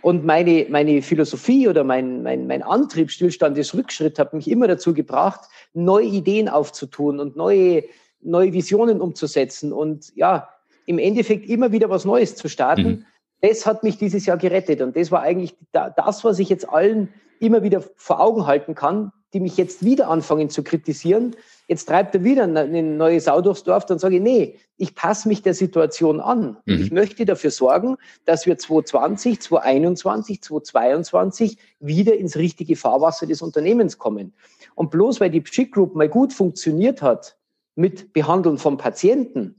[0.00, 4.66] Und meine, meine Philosophie oder mein, mein, mein Antrieb, Stillstand des Rückschritt, hat mich immer
[4.66, 5.40] dazu gebracht,
[5.74, 7.84] neue Ideen aufzutun und neue,
[8.22, 10.48] neue Visionen umzusetzen und ja,
[10.86, 12.88] im Endeffekt immer wieder was Neues zu starten.
[12.88, 13.04] Mhm.
[13.42, 14.80] Das hat mich dieses Jahr gerettet.
[14.80, 19.12] Und das war eigentlich das, was ich jetzt allen immer wieder vor Augen halten kann,
[19.32, 21.36] die mich jetzt wieder anfangen zu kritisieren.
[21.68, 25.28] Jetzt treibt er wieder eine neue Sau durchs Dorf, dann sage ich, nee, ich passe
[25.28, 26.56] mich der Situation an.
[26.64, 26.80] Mhm.
[26.80, 33.98] Ich möchte dafür sorgen, dass wir 2020, 2021, 2022 wieder ins richtige Fahrwasser des Unternehmens
[33.98, 34.32] kommen.
[34.74, 37.36] Und bloß weil die Chick Group mal gut funktioniert hat
[37.74, 39.56] mit Behandeln von Patienten,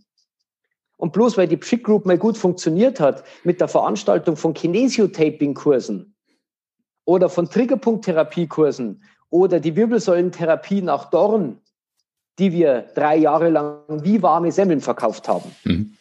[0.97, 6.15] und bloß weil die Chick Group mal gut funktioniert hat mit der Veranstaltung von Kinesiotaping-Kursen,
[7.07, 11.57] oder von Triggerpunkttherapiekursen oder die Wirbelsäulentherapie nach Dorn,
[12.37, 15.49] die wir drei Jahre lang wie warme Semmeln verkauft haben.
[15.63, 15.93] Mhm.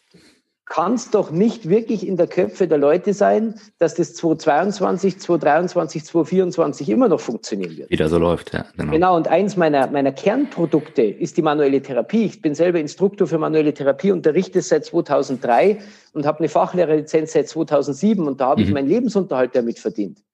[0.65, 6.05] Kann es doch nicht wirklich in der Köpfe der Leute sein, dass das 2022, 2023,
[6.05, 7.89] 2024 immer noch funktionieren wird.
[7.89, 8.67] Wieder so läuft, ja.
[8.77, 12.25] Genau, genau und eins meiner, meiner Kernprodukte ist die manuelle Therapie.
[12.25, 15.79] Ich bin selber Instruktor für manuelle Therapie, unterrichte seit 2003
[16.15, 18.67] und habe eine Fachlehrerlizenz seit 2007 und da habe mhm.
[18.67, 20.26] ich meinen Lebensunterhalt damit verdient.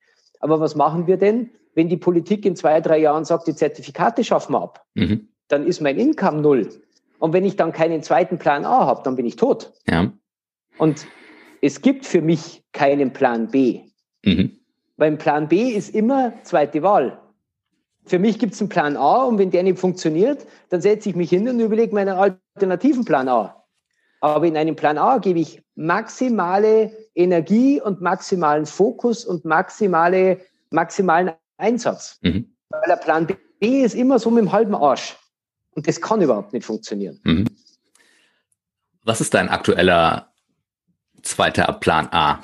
[0.42, 4.24] Aber was machen wir denn, wenn die Politik in zwei, drei Jahren sagt, die Zertifikate
[4.24, 4.84] schaffen wir ab?
[4.94, 5.28] Mhm.
[5.48, 6.68] Dann ist mein Income null.
[7.18, 9.72] Und wenn ich dann keinen zweiten Plan A habe, dann bin ich tot.
[9.88, 10.12] Ja.
[10.76, 11.06] Und
[11.62, 13.80] es gibt für mich keinen Plan B.
[14.24, 14.58] Mhm.
[14.96, 17.18] Beim Plan B ist immer zweite Wahl.
[18.04, 21.14] Für mich gibt es einen Plan A und wenn der nicht funktioniert, dann setze ich
[21.14, 23.61] mich hin und überlege meinen alternativen Plan A.
[24.22, 31.32] Aber in einem Plan A gebe ich maximale Energie und maximalen Fokus und maximale, maximalen
[31.56, 32.18] Einsatz.
[32.22, 32.54] Mhm.
[32.70, 33.26] Weil der Plan
[33.58, 35.16] B ist immer so mit dem halben Arsch.
[35.74, 37.20] Und das kann überhaupt nicht funktionieren.
[37.24, 37.46] Mhm.
[39.02, 40.32] Was ist dein aktueller
[41.22, 42.38] zweiter Plan A?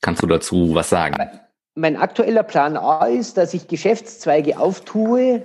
[0.00, 1.16] Kannst du dazu was sagen?
[1.74, 5.44] Mein aktueller Plan A ist, dass ich Geschäftszweige auftue,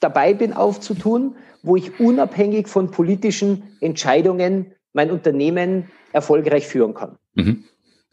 [0.00, 7.18] dabei bin aufzutun, wo ich unabhängig von politischen Entscheidungen mein Unternehmen erfolgreich führen kann.
[7.34, 7.64] Mhm.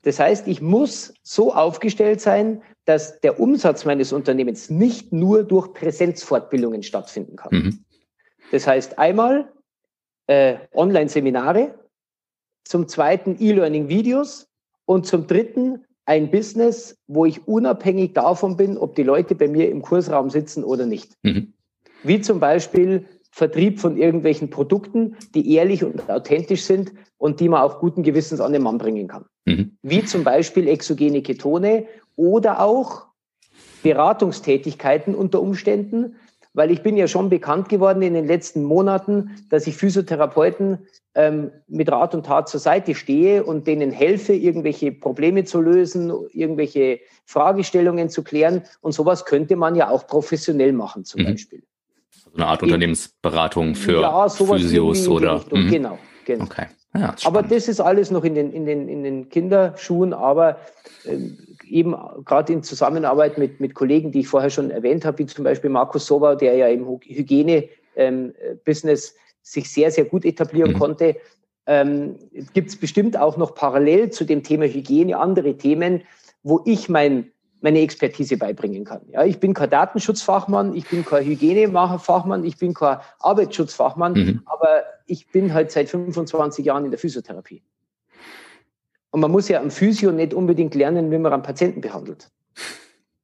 [0.04, 5.74] Das heißt, ich muss so aufgestellt sein, dass der Umsatz meines Unternehmens nicht nur durch
[5.74, 7.52] Präsenzfortbildungen stattfinden kann.
[7.52, 7.86] Mhm.
[8.52, 9.52] Das heißt einmal
[10.28, 11.76] äh, Online-Seminare,
[12.64, 14.48] zum zweiten E-Learning-Videos
[14.86, 19.70] und zum dritten ein Business, wo ich unabhängig davon bin, ob die Leute bei mir
[19.70, 21.14] im Kursraum sitzen oder nicht.
[21.22, 21.54] Mhm.
[22.04, 27.62] Wie zum Beispiel Vertrieb von irgendwelchen Produkten, die ehrlich und authentisch sind und die man
[27.62, 29.26] auch guten Gewissens an den Mann bringen kann.
[29.46, 29.78] Mhm.
[29.82, 33.06] Wie zum Beispiel exogene Ketone oder auch
[33.84, 36.16] Beratungstätigkeiten unter Umständen,
[36.54, 40.80] weil ich bin ja schon bekannt geworden in den letzten Monaten, dass ich Physiotherapeuten
[41.16, 46.12] ähm, mit Rat und Tat zur Seite stehe und denen helfe, irgendwelche Probleme zu lösen,
[46.34, 48.64] irgendwelche Fragestellungen zu klären.
[48.82, 51.28] Und sowas könnte man ja auch professionell machen zum mhm.
[51.28, 51.64] Beispiel.
[52.12, 55.44] So eine Art Unternehmensberatung für ja, Physios oder.
[55.52, 55.70] Mhm.
[55.70, 56.46] Genau, genau.
[56.46, 56.66] Okay.
[56.94, 60.58] Ja, aber das ist alles noch in den, in den, in den Kinderschuhen, aber
[61.06, 61.96] ähm, eben
[62.26, 65.70] gerade in Zusammenarbeit mit, mit Kollegen, die ich vorher schon erwähnt habe, wie zum Beispiel
[65.70, 70.80] Markus Sober, der ja im Hygiene-Business ähm, sich sehr, sehr gut etablieren mhm.
[70.80, 71.16] konnte,
[71.66, 72.18] ähm,
[72.54, 76.02] gibt es bestimmt auch noch parallel zu dem Thema Hygiene andere Themen,
[76.44, 79.02] wo ich mein meine Expertise beibringen kann.
[79.12, 84.42] Ja, ich bin kein Datenschutzfachmann, ich bin kein Hygienefachmann, ich bin kein Arbeitsschutzfachmann, mhm.
[84.46, 87.62] aber ich bin halt seit 25 Jahren in der Physiotherapie.
[89.12, 92.32] Und man muss ja am Physio nicht unbedingt lernen, wie man einen Patienten behandelt.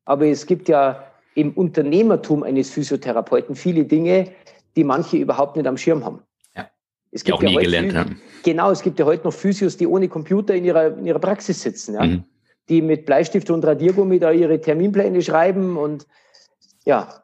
[0.05, 4.31] Aber es gibt ja im Unternehmertum eines Physiotherapeuten viele Dinge,
[4.75, 6.21] die manche überhaupt nicht am Schirm haben.
[6.55, 6.69] Ja.
[7.11, 8.21] Es gibt die auch ja nie gelernt haben.
[8.43, 11.61] Genau, es gibt ja heute noch Physios, die ohne Computer in ihrer, in ihrer Praxis
[11.61, 11.95] sitzen.
[11.95, 12.05] Ja.
[12.05, 12.23] Mhm
[12.69, 16.05] die mit Bleistift und Radiergummi da ihre Terminpläne schreiben und
[16.85, 17.23] ja.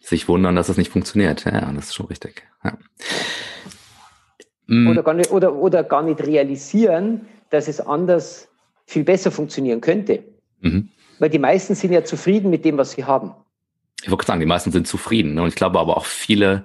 [0.00, 1.44] Sich wundern, dass es nicht funktioniert.
[1.44, 2.44] Ja, das ist schon richtig.
[2.64, 2.78] Ja.
[4.66, 4.88] Mm.
[4.88, 8.48] Oder, gar nicht, oder, oder gar nicht realisieren, dass es anders
[8.86, 10.24] viel besser funktionieren könnte.
[10.60, 10.88] Mhm.
[11.18, 13.32] Weil die meisten sind ja zufrieden mit dem, was sie haben.
[14.02, 15.34] Ich wollte sagen, die meisten sind zufrieden.
[15.34, 15.42] Ne?
[15.42, 16.64] Und ich glaube aber auch viele,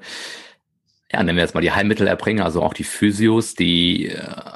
[1.12, 4.53] ja, nennen wir jetzt mal die Heilmittelerbringer, also auch die Physios, die äh,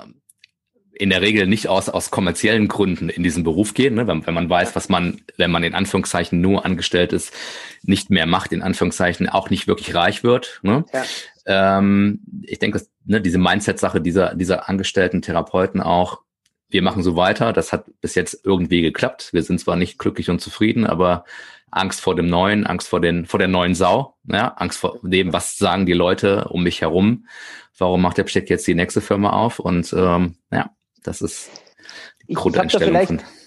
[1.00, 4.08] in der Regel nicht aus, aus kommerziellen Gründen in diesen Beruf gehen, ne?
[4.08, 7.34] wenn, wenn man weiß, was man, wenn man in Anführungszeichen nur angestellt ist,
[7.84, 10.60] nicht mehr macht, in Anführungszeichen auch nicht wirklich reich wird.
[10.64, 10.86] Ne?
[10.94, 11.78] Ja.
[11.78, 16.22] Ähm, ich denke, ne, diese Mindset-Sache dieser, dieser angestellten Therapeuten auch,
[16.70, 19.30] wir machen so weiter, das hat bis jetzt irgendwie geklappt.
[19.32, 21.24] Wir sind zwar nicht glücklich und zufrieden, aber
[21.70, 25.32] Angst vor dem Neuen, Angst vor, den, vor der neuen Sau, ja, Angst vor dem,
[25.32, 27.28] was sagen die Leute um mich herum,
[27.78, 30.72] warum macht der Besteck jetzt die nächste Firma auf und ähm, ja,
[31.04, 31.50] das ist
[32.28, 32.96] die Grundeinstellung.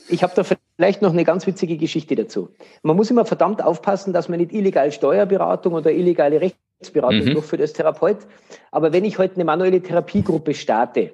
[0.09, 2.49] Ich habe da, hab da vielleicht noch eine ganz witzige Geschichte dazu.
[2.83, 7.35] Man muss immer verdammt aufpassen, dass man nicht illegal Steuerberatung oder illegale Rechtsberatung mhm.
[7.35, 8.19] durchführt als Therapeut.
[8.71, 11.13] Aber wenn ich heute eine manuelle Therapiegruppe starte,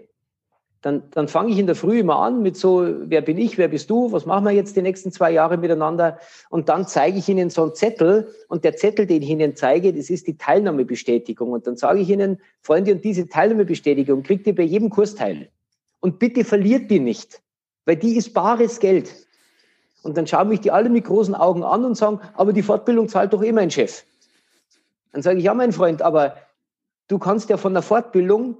[0.86, 3.66] dann, dann fange ich in der Früh immer an mit so, wer bin ich, wer
[3.66, 6.18] bist du, was machen wir jetzt die nächsten zwei Jahre miteinander?
[6.48, 9.92] Und dann zeige ich ihnen so einen Zettel und der Zettel, den ich ihnen zeige,
[9.92, 11.50] das ist die Teilnahmebestätigung.
[11.50, 15.48] Und dann sage ich ihnen, Freunde, und diese Teilnahmebestätigung kriegt ihr bei jedem Kurs teil.
[16.00, 17.42] Und bitte verliert die nicht,
[17.84, 19.14] weil die ist bares Geld.
[20.02, 23.08] Und dann schauen mich die alle mit großen Augen an und sagen, aber die Fortbildung
[23.08, 24.04] zahlt doch eh mein Chef.
[25.12, 26.36] Dann sage ich, ja, mein Freund, aber
[27.08, 28.56] du kannst ja von der Fortbildung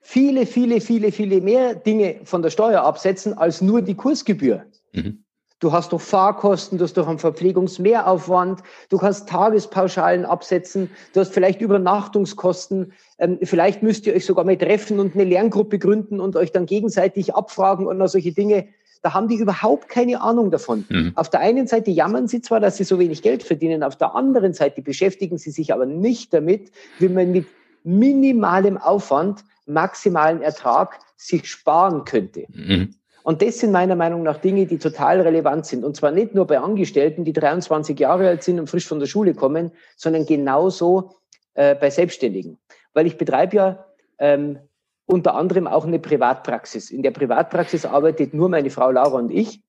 [0.00, 4.66] viele, viele, viele, viele mehr Dinge von der Steuer absetzen als nur die Kursgebühr.
[4.92, 5.24] Mhm.
[5.58, 11.32] Du hast doch Fahrkosten, du hast doch einen Verpflegungsmehraufwand, du kannst Tagespauschalen absetzen, du hast
[11.32, 16.36] vielleicht Übernachtungskosten, ähm, vielleicht müsst ihr euch sogar mal treffen und eine Lerngruppe gründen und
[16.36, 18.68] euch dann gegenseitig abfragen und solche Dinge.
[19.00, 20.84] Da haben die überhaupt keine Ahnung davon.
[20.90, 21.12] Mhm.
[21.14, 24.14] Auf der einen Seite jammern sie zwar, dass sie so wenig Geld verdienen, auf der
[24.14, 27.46] anderen Seite beschäftigen sie sich aber nicht damit, wie man mit
[27.82, 32.44] minimalem Aufwand maximalen Ertrag sich sparen könnte.
[32.52, 32.94] Mhm.
[33.26, 35.84] Und das sind meiner Meinung nach Dinge, die total relevant sind.
[35.84, 39.08] Und zwar nicht nur bei Angestellten, die 23 Jahre alt sind und frisch von der
[39.08, 41.16] Schule kommen, sondern genauso
[41.54, 42.56] äh, bei Selbstständigen.
[42.94, 43.84] Weil ich betreibe ja
[44.20, 44.60] ähm,
[45.06, 46.92] unter anderem auch eine Privatpraxis.
[46.92, 49.60] In der Privatpraxis arbeitet nur meine Frau Laura und ich.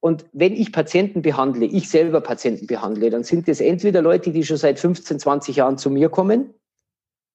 [0.00, 4.44] Und wenn ich Patienten behandle, ich selber Patienten behandle, dann sind es entweder Leute, die
[4.44, 6.54] schon seit 15, 20 Jahren zu mir kommen,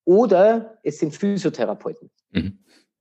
[0.04, 2.58] oder es sind Physiotherapeuten, mhm.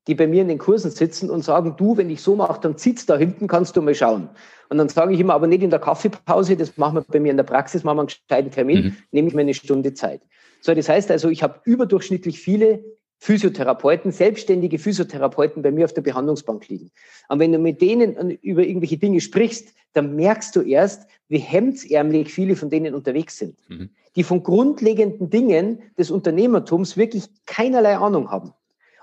[0.07, 2.77] Die bei mir in den Kursen sitzen und sagen, du, wenn ich so mache, dann
[2.77, 4.29] sitzt da hinten, kannst du mal schauen.
[4.69, 7.31] Und dann sage ich immer, aber nicht in der Kaffeepause, das machen wir bei mir
[7.31, 8.97] in der Praxis, machen wir einen gescheiten Termin, mhm.
[9.11, 10.21] nehme ich mir eine Stunde Zeit.
[10.61, 12.83] So, das heißt also, ich habe überdurchschnittlich viele
[13.19, 16.91] Physiotherapeuten, selbstständige Physiotherapeuten bei mir auf der Behandlungsbank liegen.
[17.29, 22.33] Und wenn du mit denen über irgendwelche Dinge sprichst, dann merkst du erst, wie hemdsärmlich
[22.33, 23.89] viele von denen unterwegs sind, mhm.
[24.17, 28.53] die von grundlegenden Dingen des Unternehmertums wirklich keinerlei Ahnung haben.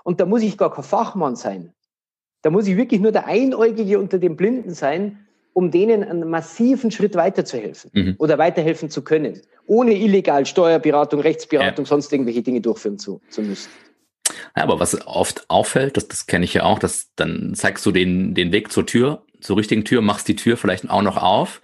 [0.03, 1.73] Und da muss ich gar kein Fachmann sein.
[2.41, 6.91] Da muss ich wirklich nur der Einäugige unter den Blinden sein, um denen einen massiven
[6.91, 8.15] Schritt weiterzuhelfen mhm.
[8.17, 11.89] oder weiterhelfen zu können, ohne illegal Steuerberatung, Rechtsberatung, ja.
[11.89, 13.69] sonst irgendwelche Dinge durchführen zu, zu müssen.
[14.55, 17.91] Ja, aber was oft auffällt, das, das kenne ich ja auch, dass dann zeigst du
[17.91, 21.61] den, den Weg zur Tür, zur richtigen Tür, machst die Tür vielleicht auch noch auf,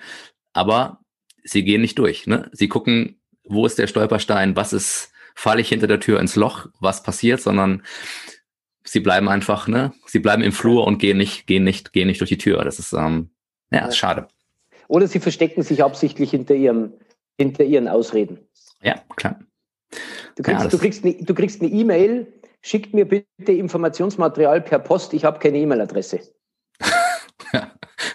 [0.54, 1.00] aber
[1.44, 2.28] sie gehen nicht durch.
[2.28, 2.50] Ne?
[2.52, 6.68] Sie gucken, wo ist der Stolperstein, was ist, falle ich hinter der Tür ins Loch,
[6.80, 7.84] was passiert, sondern
[8.84, 12.20] sie bleiben einfach, ne, sie bleiben im Flur und gehen nicht, gehen nicht, gehen nicht
[12.20, 12.64] durch die Tür.
[12.64, 13.30] Das ist, ähm,
[13.70, 13.86] ja, ja.
[13.86, 14.28] ist schade.
[14.88, 16.94] Oder sie verstecken sich absichtlich hinter ihrem,
[17.38, 18.40] hinter ihren Ausreden.
[18.82, 19.40] Ja, klar.
[20.36, 24.80] Du kriegst, ja, du kriegst eine, du kriegst eine E-Mail, schickt mir bitte Informationsmaterial per
[24.80, 26.20] Post, ich habe keine E-Mail-Adresse.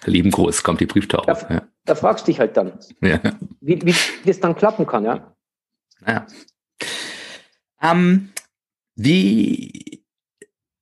[0.07, 1.47] Lieben Gruß, kommt die Brieftaufe.
[1.49, 1.63] Da, ja.
[1.85, 3.21] da fragst du dich halt dann, ja.
[3.61, 3.95] wie, wie
[4.27, 5.35] das dann klappen kann, ja.
[6.05, 6.27] Ja.
[7.83, 8.31] Ähm,
[8.97, 10.03] wie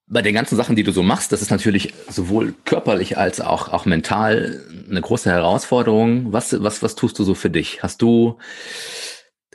[0.07, 3.68] bei den ganzen Sachen, die du so machst, das ist natürlich sowohl körperlich als auch,
[3.68, 6.32] auch mental eine große Herausforderung.
[6.32, 7.82] Was, was, was tust du so für dich?
[7.82, 8.38] Hast du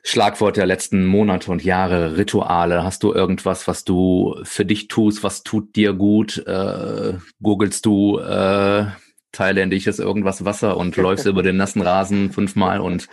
[0.02, 2.86] Schlagwort der letzten Monate und Jahre, Rituale?
[2.86, 5.24] Hast du irgendwas, was du für dich tust?
[5.24, 6.38] Was tut dir gut?
[6.48, 8.86] Äh, googelst du äh,
[9.34, 12.80] thailändisches irgendwas Wasser und läufst über den nassen Rasen fünfmal?
[12.80, 13.10] Und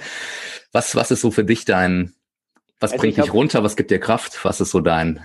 [0.70, 2.12] was, was ist so für dich dein,
[2.82, 3.62] was also bringt dich runter?
[3.62, 4.44] Was gibt dir Kraft?
[4.44, 5.20] Was ist so dein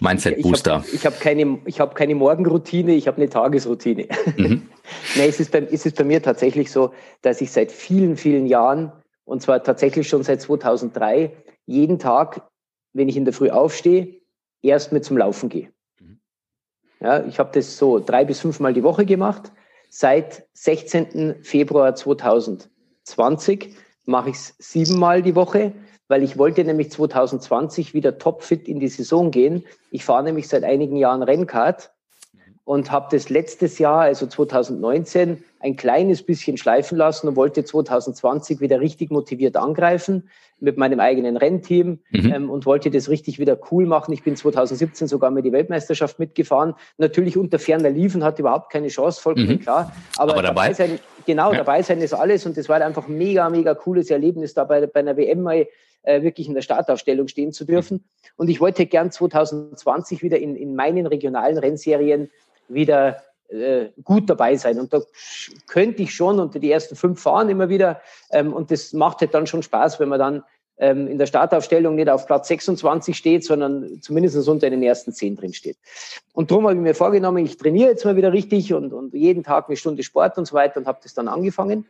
[0.00, 0.84] Mindset-Booster?
[0.92, 4.08] Ich, habe hab keine, ich hab keine Morgenroutine, ich habe eine Tagesroutine.
[4.36, 4.68] Mhm.
[5.16, 6.92] nee, es ist, bei, es ist bei mir tatsächlich so,
[7.22, 8.92] dass ich seit vielen, vielen Jahren
[9.24, 11.32] und zwar tatsächlich schon seit 2003,
[11.66, 12.48] jeden Tag,
[12.92, 14.20] wenn ich in der Früh aufstehe,
[14.62, 15.70] erst mit zum Laufen gehe.
[16.00, 16.20] Mhm.
[17.00, 19.52] Ja, ich habe das so drei bis fünfmal die Woche gemacht.
[19.88, 21.42] Seit 16.
[21.42, 25.72] Februar 2020 mache ich es siebenmal die Woche,
[26.08, 29.64] weil ich wollte nämlich 2020 wieder topfit in die Saison gehen.
[29.90, 31.90] Ich fahre nämlich seit einigen Jahren Rennkart
[32.64, 38.60] und habe das letztes Jahr, also 2019, ein kleines bisschen schleifen lassen und wollte 2020
[38.60, 40.28] wieder richtig motiviert angreifen
[40.58, 42.32] mit meinem eigenen Rennteam mhm.
[42.32, 44.12] ähm, und wollte das richtig wieder cool machen.
[44.12, 46.74] Ich bin 2017 sogar mit die Weltmeisterschaft mitgefahren.
[46.98, 49.60] Natürlich unter ferner Liefen, hat überhaupt keine Chance, vollkommen mhm.
[49.60, 49.92] klar.
[50.16, 51.58] Aber, Aber dabei, dabei sein, genau, ja.
[51.58, 54.86] dabei sein ist alles und das war einfach ein mega, mega cooles Erlebnis, da bei,
[54.86, 55.66] bei einer WM mal
[56.06, 58.04] äh, wirklich in der Startaufstellung stehen zu dürfen.
[58.36, 62.30] Und ich wollte gern 2020 wieder in, in meinen regionalen Rennserien
[62.68, 64.78] wieder äh, gut dabei sein.
[64.80, 65.02] Und da
[65.66, 68.00] könnte ich schon unter die ersten fünf fahren immer wieder.
[68.30, 70.42] Ähm, und das macht halt dann schon Spaß, wenn man dann
[70.78, 75.36] ähm, in der Startaufstellung nicht auf Platz 26 steht, sondern zumindest unter den ersten zehn
[75.36, 75.76] drin steht.
[76.34, 79.42] Und darum habe ich mir vorgenommen, ich trainiere jetzt mal wieder richtig und, und jeden
[79.42, 81.86] Tag eine Stunde Sport und so weiter und habe das dann angefangen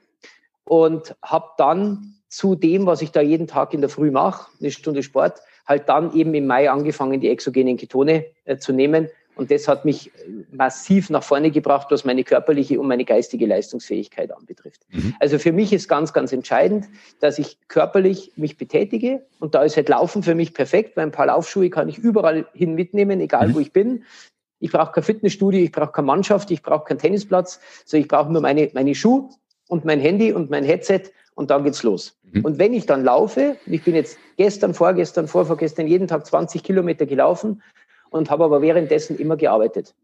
[0.65, 4.71] und habe dann zu dem, was ich da jeden Tag in der Früh mache, eine
[4.71, 9.51] Stunde Sport, halt dann eben im Mai angefangen, die exogenen Ketone äh, zu nehmen und
[9.51, 10.11] das hat mich
[10.51, 14.87] massiv nach vorne gebracht, was meine körperliche und meine geistige Leistungsfähigkeit anbetrifft.
[14.91, 15.15] Mhm.
[15.21, 16.87] Also für mich ist ganz, ganz entscheidend,
[17.21, 19.27] dass ich körperlich mich betätige.
[19.39, 22.47] Und da ist halt Laufen für mich perfekt, weil ein paar Laufschuhe kann ich überall
[22.55, 23.55] hin mitnehmen, egal mhm.
[23.55, 24.05] wo ich bin.
[24.59, 27.61] Ich brauche kein Fitnessstudio, ich brauche keine Mannschaft, ich brauche keinen Tennisplatz.
[27.85, 29.29] So, ich brauche nur meine, meine Schuhe
[29.69, 31.03] und mein Handy und mein Headset
[31.37, 32.19] und dann geht's los.
[32.33, 32.45] Mhm.
[32.45, 37.07] Und wenn ich dann laufe, ich bin jetzt gestern, vorgestern, vorvorgestern jeden Tag 20 Kilometer
[37.07, 37.63] gelaufen,
[38.11, 39.95] und habe aber währenddessen immer gearbeitet.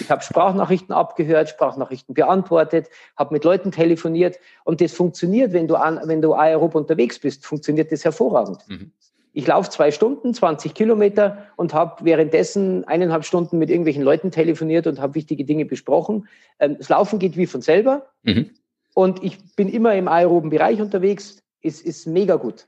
[0.00, 5.76] Ich habe Sprachnachrichten abgehört, Sprachnachrichten beantwortet, habe mit Leuten telefoniert und das funktioniert, wenn du,
[5.76, 8.58] an, wenn du aerob unterwegs bist, funktioniert das hervorragend.
[8.68, 8.90] Mhm.
[9.32, 14.86] Ich laufe zwei Stunden, 20 Kilometer und habe währenddessen eineinhalb Stunden mit irgendwelchen Leuten telefoniert
[14.86, 16.26] und habe wichtige Dinge besprochen.
[16.58, 18.50] Ähm, das Laufen geht wie von selber mhm.
[18.96, 21.42] Und ich bin immer im aeroben Bereich unterwegs.
[21.60, 22.66] Es ist mega gut.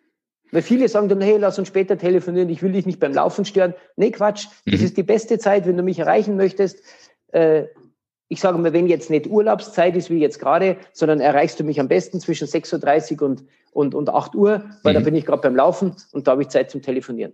[0.53, 3.47] Weil viele sagen dann, hey, lass uns später telefonieren, ich will dich nicht beim Laufen
[3.47, 3.72] stören.
[3.97, 4.47] Nee, Quatsch.
[4.66, 4.72] Mhm.
[4.72, 6.83] Das ist die beste Zeit, wenn du mich erreichen möchtest.
[7.29, 7.64] Äh,
[8.29, 11.81] ich sage mal, wenn jetzt nicht Urlaubszeit ist, wie jetzt gerade, sondern erreichst du mich
[11.81, 14.99] am besten zwischen 6.30 Uhr und, und, und 8 Uhr, weil mhm.
[14.99, 17.33] da bin ich gerade beim Laufen und da habe ich Zeit zum Telefonieren.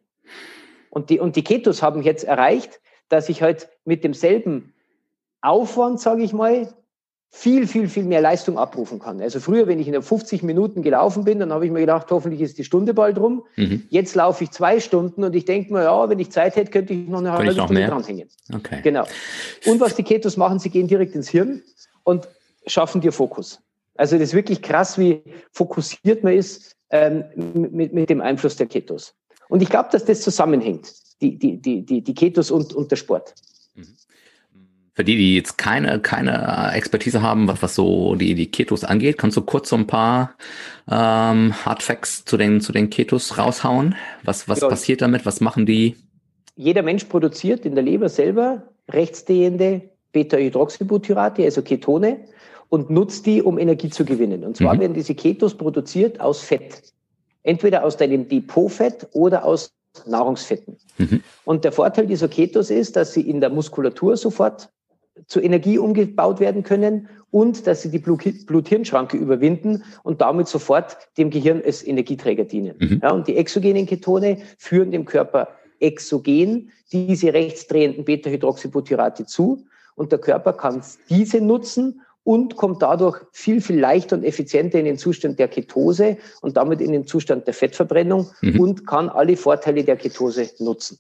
[0.88, 4.72] Und die, und die Ketos haben jetzt erreicht, dass ich halt mit demselben
[5.40, 6.72] Aufwand, sage ich mal,
[7.36, 9.20] viel, viel, viel mehr Leistung abrufen kann.
[9.20, 12.40] Also früher, wenn ich in 50 Minuten gelaufen bin, dann habe ich mir gedacht, hoffentlich
[12.40, 13.42] ist die Stunde bald rum.
[13.56, 13.82] Mhm.
[13.90, 16.94] Jetzt laufe ich zwei Stunden und ich denke mir, ja, wenn ich Zeit hätte, könnte
[16.94, 18.28] ich noch eine halbe Stunde dranhängen.
[18.54, 18.80] Okay.
[18.84, 19.04] Genau.
[19.66, 21.64] Und was die Ketos machen, sie gehen direkt ins Hirn
[22.04, 22.28] und
[22.68, 23.60] schaffen dir Fokus.
[23.96, 25.20] Also das ist wirklich krass, wie
[25.50, 29.12] fokussiert man ist ähm, mit, mit dem Einfluss der Ketos.
[29.48, 32.96] Und ich glaube, dass das zusammenhängt, die, die, die, die, die Ketos und, und der
[32.96, 33.34] Sport.
[33.74, 33.96] Mhm.
[34.94, 39.18] Für die, die jetzt keine, keine Expertise haben, was, was so die, die Ketos angeht,
[39.18, 40.36] kannst du kurz so ein paar
[40.88, 43.96] ähm, Hardfacts zu den, zu den Ketos raushauen?
[44.22, 44.68] Was, was ja.
[44.68, 45.26] passiert damit?
[45.26, 45.96] Was machen die?
[46.54, 49.82] Jeder Mensch produziert in der Leber selber rechtsstehende
[50.12, 52.20] Beta-Hydroxybutyrate, also Ketone,
[52.68, 54.44] und nutzt die, um Energie zu gewinnen.
[54.44, 54.80] Und zwar mhm.
[54.80, 56.82] werden diese Ketos produziert aus Fett.
[57.42, 59.72] Entweder aus deinem Depotfett oder aus
[60.06, 60.76] Nahrungsfetten.
[60.98, 61.22] Mhm.
[61.44, 64.70] Und der Vorteil dieser Ketos ist, dass sie in der Muskulatur sofort
[65.26, 71.30] zu Energie umgebaut werden können und dass sie die Blut-Hirn-Schranke überwinden und damit sofort dem
[71.30, 72.76] Gehirn als Energieträger dienen.
[72.78, 73.00] Mhm.
[73.02, 75.48] Ja, und die exogenen Ketone führen dem Körper
[75.80, 83.60] exogen diese rechtsdrehenden Beta-Hydroxybutyrate zu und der Körper kann diese nutzen und kommt dadurch viel,
[83.60, 87.54] viel leichter und effizienter in den Zustand der Ketose und damit in den Zustand der
[87.54, 88.60] Fettverbrennung mhm.
[88.60, 90.98] und kann alle Vorteile der Ketose nutzen.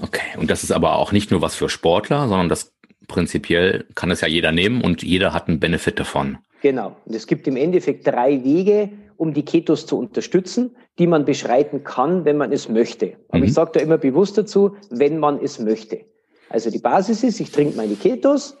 [0.00, 2.72] Okay, und das ist aber auch nicht nur was für Sportler, sondern das
[3.08, 6.38] prinzipiell kann es ja jeder nehmen und jeder hat einen Benefit davon.
[6.62, 6.96] Genau.
[7.04, 11.82] Und es gibt im Endeffekt drei Wege, um die Ketos zu unterstützen, die man beschreiten
[11.82, 13.14] kann, wenn man es möchte.
[13.28, 13.44] Aber mhm.
[13.44, 16.04] ich sage da immer bewusst dazu, wenn man es möchte.
[16.48, 18.56] Also die Basis ist, ich trinke meine Ketos,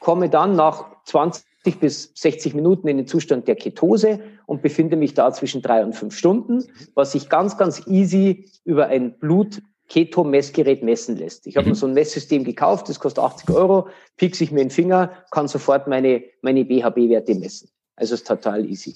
[0.00, 1.44] komme dann nach 20
[1.80, 5.94] bis 60 Minuten in den Zustand der Ketose und befinde mich da zwischen drei und
[5.94, 6.64] fünf Stunden,
[6.94, 11.46] was sich ganz, ganz easy über ein Blut Keto-Messgerät messen lässt.
[11.46, 11.72] Ich habe mhm.
[11.72, 15.48] mir so ein Messsystem gekauft, das kostet 80 Euro, piekse ich mir den Finger, kann
[15.48, 17.68] sofort meine, meine BHB-Werte messen.
[17.96, 18.94] Also ist total easy.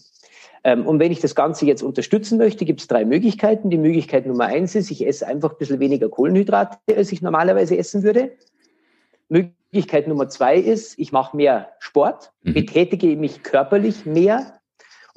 [0.65, 3.71] Ähm, und wenn ich das Ganze jetzt unterstützen möchte, gibt es drei Möglichkeiten.
[3.71, 7.77] Die Möglichkeit Nummer eins ist, ich esse einfach ein bisschen weniger Kohlenhydrate, als ich normalerweise
[7.77, 8.33] essen würde.
[9.29, 12.55] Möglichkeit Nummer zwei ist, ich mache mehr Sport, mhm.
[12.55, 14.58] betätige mich körperlich mehr,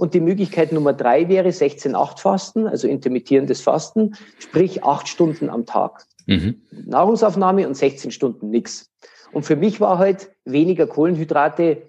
[0.01, 6.07] und die Möglichkeit Nummer drei wäre 16-8-Fasten, also intermittierendes Fasten, sprich acht Stunden am Tag.
[6.25, 6.59] Mhm.
[6.71, 8.89] Nahrungsaufnahme und 16 Stunden nichts.
[9.31, 11.83] Und für mich war halt weniger Kohlenhydrate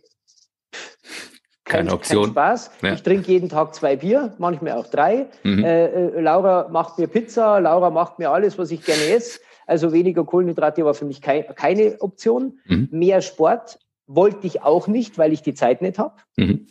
[1.64, 2.24] kein, keine Option.
[2.24, 2.70] Kein Spaß.
[2.82, 2.92] Ja.
[2.92, 5.28] Ich trinke jeden Tag zwei Bier, manchmal auch drei.
[5.42, 5.64] Mhm.
[5.64, 9.40] Äh, äh, Laura macht mir Pizza, Laura macht mir alles, was ich gerne esse.
[9.66, 12.58] Also weniger Kohlenhydrate war für mich kei keine Option.
[12.66, 12.88] Mhm.
[12.90, 16.16] Mehr Sport wollte ich auch nicht, weil ich die Zeit nicht habe.
[16.36, 16.66] Mhm.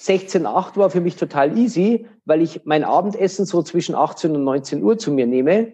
[0.00, 4.82] 16,8 war für mich total easy, weil ich mein Abendessen so zwischen 18 und 19
[4.82, 5.72] Uhr zu mir nehme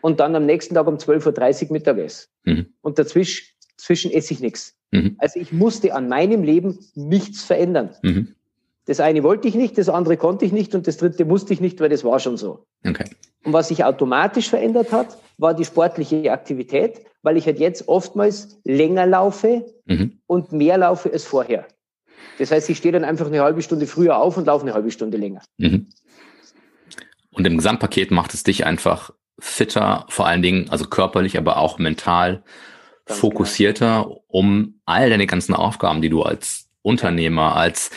[0.00, 2.28] und dann am nächsten Tag um 12.30 Uhr Mittag esse.
[2.44, 2.66] Mhm.
[2.80, 3.46] Und dazwischen,
[3.76, 4.74] dazwischen esse ich nichts.
[4.90, 5.16] Mhm.
[5.18, 7.90] Also ich musste an meinem Leben nichts verändern.
[8.02, 8.34] Mhm.
[8.86, 11.60] Das eine wollte ich nicht, das andere konnte ich nicht und das dritte musste ich
[11.60, 12.64] nicht, weil das war schon so.
[12.86, 13.04] Okay.
[13.44, 18.58] Und was sich automatisch verändert hat, war die sportliche Aktivität, weil ich halt jetzt oftmals
[18.64, 20.18] länger laufe mhm.
[20.26, 21.66] und mehr laufe als vorher.
[22.38, 24.90] Das heißt, ich stehe dann einfach eine halbe Stunde früher auf und laufe eine halbe
[24.90, 25.42] Stunde länger.
[25.58, 25.88] Mhm.
[27.30, 31.78] Und im Gesamtpaket macht es dich einfach fitter, vor allen Dingen, also körperlich, aber auch
[31.78, 32.42] mental
[33.06, 34.24] Ganz fokussierter, genau.
[34.26, 37.90] um all deine ganzen Aufgaben, die du als Unternehmer, als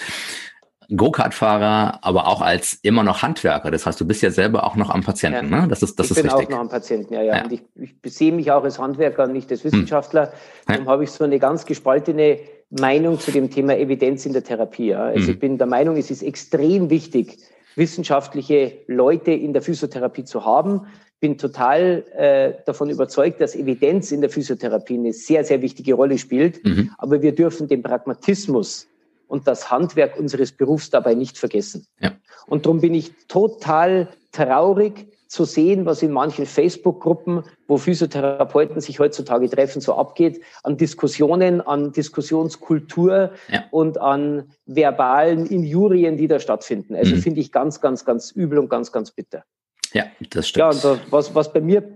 [0.96, 3.72] Go-Kart-Fahrer, aber auch als immer noch Handwerker.
[3.72, 5.62] Das heißt, du bist ja selber auch noch am Patienten, ja.
[5.62, 5.68] ne?
[5.68, 6.48] Das ist, das ich ist bin richtig.
[6.48, 7.38] auch noch am Patienten, ja, ja.
[7.38, 7.44] ja.
[7.46, 9.64] Und ich, ich sehe mich auch als Handwerker und nicht als.
[9.64, 10.28] Wissenschaftler.
[10.28, 10.32] Hm.
[10.68, 12.40] Darum habe ich so eine ganz gespaltene
[12.70, 14.88] Meinung zu dem Thema Evidenz in der Therapie.
[14.88, 15.04] Ja.
[15.06, 15.34] Also hm.
[15.34, 17.38] ich bin der Meinung, es ist extrem wichtig,
[17.76, 20.82] wissenschaftliche Leute in der Physiotherapie zu haben.
[21.20, 26.18] Bin total äh, davon überzeugt, dass Evidenz in der Physiotherapie eine sehr, sehr wichtige Rolle
[26.18, 26.66] spielt.
[26.66, 26.92] Mhm.
[26.98, 28.88] Aber wir dürfen den Pragmatismus
[29.32, 31.88] und das Handwerk unseres Berufs dabei nicht vergessen.
[32.02, 32.12] Ja.
[32.48, 39.00] Und darum bin ich total traurig zu sehen, was in manchen Facebook-Gruppen, wo Physiotherapeuten sich
[39.00, 43.64] heutzutage treffen, so abgeht, an Diskussionen, an Diskussionskultur ja.
[43.72, 46.94] und an verbalen Injurien, die da stattfinden.
[46.94, 47.22] Also mhm.
[47.22, 49.46] finde ich ganz, ganz, ganz übel und ganz, ganz bitter.
[49.94, 50.84] Ja, das stimmt.
[50.84, 51.90] Ja, und was, was bei mir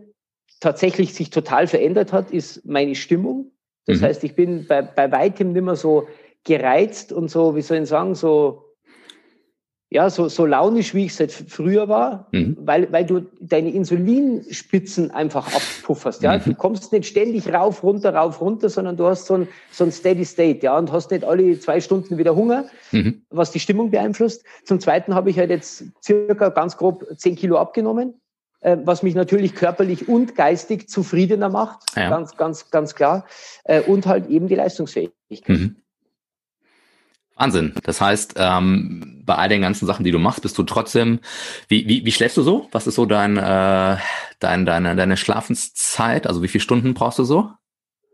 [0.61, 3.51] tatsächlich sich total verändert hat, ist meine Stimmung.
[3.86, 4.05] Das mhm.
[4.05, 6.07] heißt, ich bin bei, bei weitem nicht mehr so
[6.46, 8.66] gereizt und so, wie soll ich sagen, so,
[9.89, 12.58] ja, so, so launisch, wie ich seit früher war, mhm.
[12.60, 16.22] weil, weil du deine Insulinspitzen einfach abpufferst.
[16.24, 16.38] Ja?
[16.38, 16.41] Mhm.
[16.46, 19.91] Du kommst nicht ständig rauf, runter, rauf, runter, sondern du hast so ein, so ein
[19.91, 23.22] Steady State, ja, und hast nicht alle zwei Stunden wieder Hunger, mhm.
[23.30, 24.43] was die Stimmung beeinflusst.
[24.66, 28.16] Zum Zweiten habe ich halt jetzt circa ganz grob zehn Kilo abgenommen
[28.62, 32.10] äh, was mich natürlich körperlich und geistig zufriedener macht, ja.
[32.10, 33.26] ganz, ganz, ganz klar.
[33.64, 35.76] Äh, und halt eben die Leistungsfähigkeit.
[37.36, 37.73] Wahnsinn.
[37.83, 41.19] Das heißt, ähm, bei all den ganzen Sachen, die du machst, bist du trotzdem.
[41.67, 42.67] Wie, wie, wie schläfst du so?
[42.71, 43.97] Was ist so dein, äh,
[44.39, 46.27] dein, deine, deine Schlafenszeit?
[46.27, 47.51] Also wie viele Stunden brauchst du so?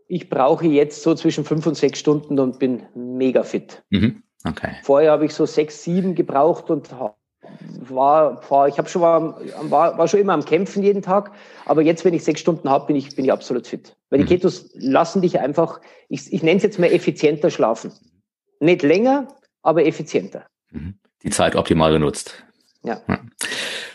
[0.08, 3.84] Ich brauche jetzt so zwischen fünf und sechs Stunden und bin mega fit.
[3.90, 4.24] Mhm.
[4.44, 4.72] Okay.
[4.84, 9.98] Vorher habe ich so sechs, sieben gebraucht und war, war ich habe schon war, war,
[9.98, 11.32] war schon immer am Kämpfen jeden Tag,
[11.66, 13.96] aber jetzt, wenn ich sechs Stunden habe, bin ich bin ich absolut fit.
[14.10, 14.30] Weil die mhm.
[14.30, 17.92] Ketos lassen dich einfach, ich, ich nenne es jetzt mal effizienter schlafen.
[18.62, 19.28] Nicht länger,
[19.64, 20.46] aber effizienter.
[20.70, 20.94] Mhm.
[21.24, 22.44] Die Zeit optimal genutzt.
[22.84, 23.02] Ja.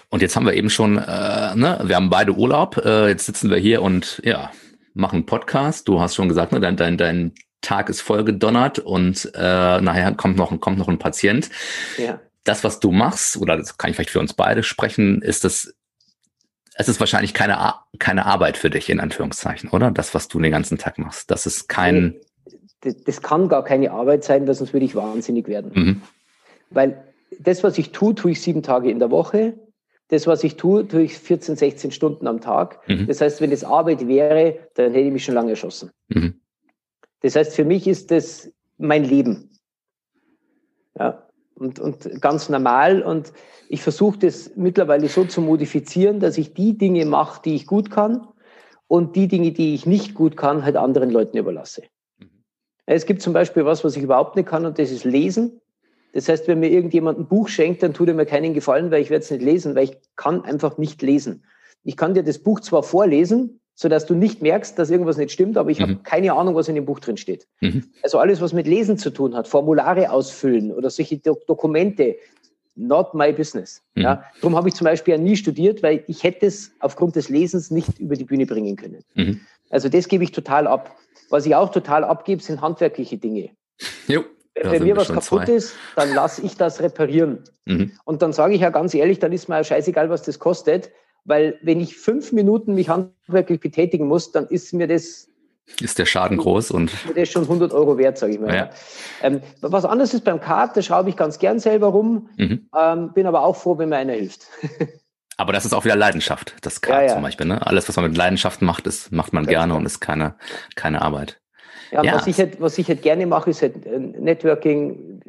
[0.08, 2.76] Und jetzt haben wir eben schon, äh, ne, wir haben beide Urlaub.
[2.84, 4.50] Äh, jetzt sitzen wir hier und ja,
[4.92, 5.86] machen einen Podcast.
[5.86, 10.12] Du hast schon gesagt, ne, dein, dein, dein Tag ist voll gedonnert und äh, nachher
[10.14, 11.48] kommt noch, kommt noch ein Patient.
[11.96, 12.20] Ja.
[12.42, 15.74] Das, was du machst, oder das kann ich vielleicht für uns beide sprechen, ist das,
[16.74, 19.92] es ist wahrscheinlich keine, keine Arbeit für dich, in Anführungszeichen, oder?
[19.92, 21.30] Das, was du den ganzen Tag machst.
[21.30, 22.16] Das ist kein.
[22.80, 25.72] Das, das kann gar keine Arbeit sein, weil sonst würde ich wahnsinnig werden.
[25.74, 26.02] Mhm.
[26.70, 27.04] Weil
[27.38, 29.54] das, was ich tue, tue ich sieben Tage in der Woche.
[30.08, 32.78] Das, was ich tue, tue ich 14, 16 Stunden am Tag.
[32.88, 33.06] Mhm.
[33.06, 35.90] Das heißt, wenn es Arbeit wäre, dann hätte ich mich schon lange erschossen.
[36.08, 36.40] Mhm.
[37.20, 39.50] Das heißt, für mich ist das mein Leben.
[40.98, 43.02] Ja, und, und ganz normal.
[43.02, 43.32] Und
[43.68, 47.90] ich versuche das mittlerweile so zu modifizieren, dass ich die Dinge mache, die ich gut
[47.90, 48.28] kann
[48.86, 51.82] und die Dinge, die ich nicht gut kann, halt anderen Leuten überlasse.
[52.86, 55.60] Es gibt zum Beispiel was, was ich überhaupt nicht kann, und das ist Lesen.
[56.12, 59.02] Das heißt, wenn mir irgendjemand ein Buch schenkt, dann tut er mir keinen Gefallen, weil
[59.02, 61.44] ich werde es nicht lesen, weil ich kann einfach nicht lesen.
[61.84, 65.30] Ich kann dir das Buch zwar vorlesen, so dass du nicht merkst, dass irgendwas nicht
[65.30, 65.82] stimmt, aber ich mhm.
[65.82, 67.46] habe keine Ahnung, was in dem Buch drin steht.
[67.60, 67.84] Mhm.
[68.02, 72.16] Also alles, was mit Lesen zu tun hat, Formulare ausfüllen oder solche Do Dokumente,
[72.76, 73.82] not my business.
[73.94, 74.02] Mhm.
[74.02, 77.28] Ja, darum habe ich zum Beispiel ja nie studiert, weil ich hätte es aufgrund des
[77.28, 79.04] Lesens nicht über die Bühne bringen können.
[79.14, 79.40] Mhm.
[79.68, 80.96] Also das gebe ich total ab.
[81.30, 83.50] Was ich auch total abgebe, sind handwerkliche Dinge.
[84.06, 84.24] Jo.
[84.54, 85.52] Wenn mir was kaputt zwei.
[85.52, 87.44] ist, dann lasse ich das reparieren.
[87.66, 87.92] Mhm.
[88.04, 90.90] Und dann sage ich ja ganz ehrlich, dann ist mir ja scheißegal, was das kostet,
[91.24, 95.28] weil wenn ich fünf Minuten mich handwerklich betätigen muss, dann ist mir das
[95.80, 98.54] ist der Schaden groß und der ist schon 100 Euro wert, sage ich mal.
[98.54, 98.70] Ja.
[99.20, 102.68] Ähm, was anderes ist beim Kart, da schraube ich ganz gern selber rum, mhm.
[102.74, 104.46] ähm, bin aber auch froh, wenn mir einer hilft.
[105.36, 107.12] aber das ist auch wieder Leidenschaft, das Kart ja, ja.
[107.14, 107.46] zum Beispiel.
[107.46, 107.66] Ne?
[107.66, 110.34] Alles, was man mit Leidenschaft macht, ist, macht man das gerne und ist keine,
[110.74, 111.40] keine Arbeit.
[111.92, 112.14] Ja, ja.
[112.14, 115.20] Was, ich halt, was ich halt gerne mache, ist halt äh, Networking,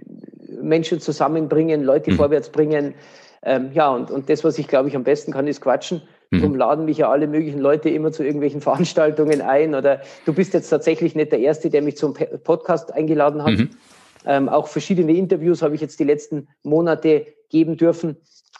[0.62, 2.16] Menschen zusammenbringen, Leute mhm.
[2.16, 2.96] vorwärts bringen.
[3.44, 6.02] Ähm, ja, und, und das, was ich glaube ich am besten kann, ist quatschen.
[6.32, 6.40] Mhm.
[6.40, 9.76] Darum laden mich ja alle möglichen Leute immer zu irgendwelchen Veranstaltungen ein.
[9.76, 13.52] Oder du bist jetzt tatsächlich nicht der Erste, der mich zum Podcast eingeladen hat.
[13.52, 13.70] Mhm.
[14.26, 18.18] Ähm, auch verschiedene Interviews habe ich jetzt die letzten Monate geben dürfen.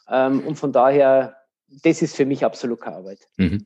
[0.10, 1.36] Ähm, und von daher,
[1.84, 3.28] das ist für mich absolut keine Arbeit.
[3.38, 3.66] Mhm.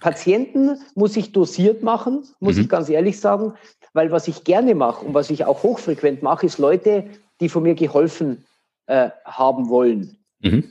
[0.00, 2.62] Patienten muss ich dosiert machen, muss mhm.
[2.62, 3.54] ich ganz ehrlich sagen,
[3.92, 7.04] weil was ich gerne mache und was ich auch hochfrequent mache, ist Leute,
[7.40, 8.44] die von mir geholfen
[8.86, 10.18] äh, haben wollen.
[10.40, 10.64] Mhm.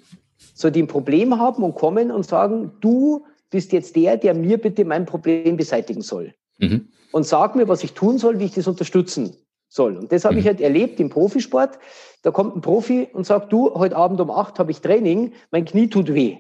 [0.54, 4.58] So, die ein Problem haben und kommen und sagen, du bist jetzt der, der mir
[4.58, 6.34] bitte mein Problem beseitigen soll.
[6.60, 6.88] Mhm.
[7.12, 9.36] Und sag mir, was ich tun soll, wie ich das unterstützen
[9.70, 9.96] soll.
[9.96, 10.40] Und das habe mhm.
[10.42, 11.80] ich halt erlebt im Profisport.
[12.24, 15.64] Da kommt ein Profi und sagt, du, heute Abend um acht habe ich Training, mein
[15.64, 16.40] Knie tut weh.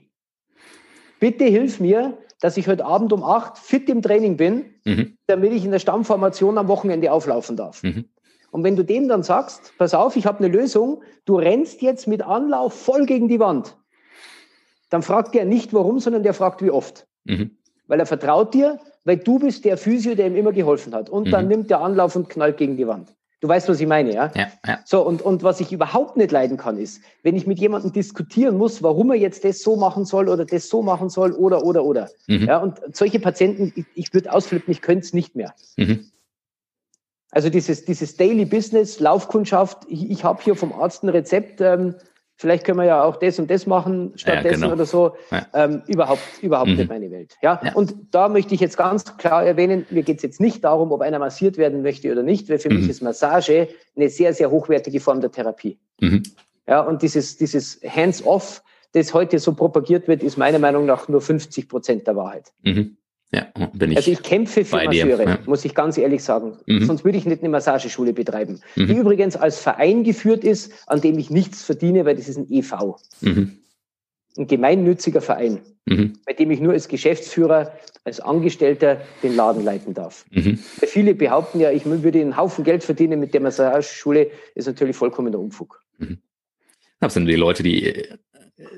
[1.19, 5.17] Bitte hilf mir, dass ich heute Abend um acht fit im Training bin, mhm.
[5.27, 7.83] damit ich in der Stammformation am Wochenende auflaufen darf.
[7.83, 8.05] Mhm.
[8.51, 12.07] Und wenn du dem dann sagst, pass auf, ich habe eine Lösung, du rennst jetzt
[12.07, 13.77] mit Anlauf voll gegen die Wand,
[14.89, 17.05] dann fragt der nicht warum, sondern der fragt wie oft.
[17.25, 17.57] Mhm.
[17.87, 21.09] Weil er vertraut dir, weil du bist der Physio, der ihm immer geholfen hat.
[21.09, 21.31] Und mhm.
[21.31, 23.15] dann nimmt der Anlauf und knallt gegen die Wand.
[23.41, 24.31] Du weißt, was ich meine, ja?
[24.35, 24.79] Ja, ja.
[24.83, 28.57] So, und, und was ich überhaupt nicht leiden kann, ist, wenn ich mit jemandem diskutieren
[28.57, 31.85] muss, warum er jetzt das so machen soll oder das so machen soll oder, oder,
[31.85, 32.09] oder.
[32.27, 32.45] Mhm.
[32.45, 35.53] Ja, und solche Patienten, ich, ich würde ausflippen, ich könnte es nicht mehr.
[35.77, 36.11] Mhm.
[37.31, 41.95] Also dieses, dieses Daily Business, Laufkundschaft, ich, ich habe hier vom Arzt ein Rezept, ähm,
[42.39, 44.73] vielleicht können wir ja auch das und das machen stattdessen ja, genau.
[44.73, 45.17] oder so.
[45.29, 45.45] Ja.
[45.53, 46.77] Ähm, überhaupt überhaupt mhm.
[46.77, 47.35] nicht meine Welt.
[47.41, 47.59] Ja?
[47.61, 47.73] ja?
[47.73, 51.01] Und da möchte ich jetzt ganz klar erwähnen, mir geht es jetzt nicht darum, ob
[51.01, 52.79] einer massiert werden möchte oder nicht, weil für mhm.
[52.79, 55.77] mich ist Massage eine sehr, sehr hochwertige Form der Therapie.
[55.99, 56.23] Mhm.
[56.65, 58.63] Ja, und dieses, dieses Hands-off,
[58.93, 62.53] das heute so propagiert wird, ist meiner Meinung nach nur 50 Prozent der Wahrheit.
[62.63, 62.95] Mhm.
[63.31, 63.97] Ja, bin ich.
[63.97, 65.39] Also ich kämpfe für Masseure, ja.
[65.45, 66.57] muss ich ganz ehrlich sagen.
[66.65, 66.85] Mhm.
[66.85, 68.87] Sonst würde ich nicht eine Massageschule betreiben, mhm.
[68.87, 72.47] die übrigens als Verein geführt ist, an dem ich nichts verdiene, weil das ist ein
[72.49, 72.95] EV.
[73.21, 73.59] Mhm.
[74.35, 76.13] Ein gemeinnütziger Verein, mhm.
[76.25, 77.71] bei dem ich nur als Geschäftsführer,
[78.03, 80.25] als Angestellter den Laden leiten darf.
[80.31, 80.57] Mhm.
[80.57, 85.37] Viele behaupten ja, ich würde einen Haufen Geld verdienen mit der Massageschule, ist natürlich vollkommener
[85.37, 85.83] Unfug.
[85.99, 86.17] Mhm.
[86.99, 88.17] Das sind die Leute, die, äh,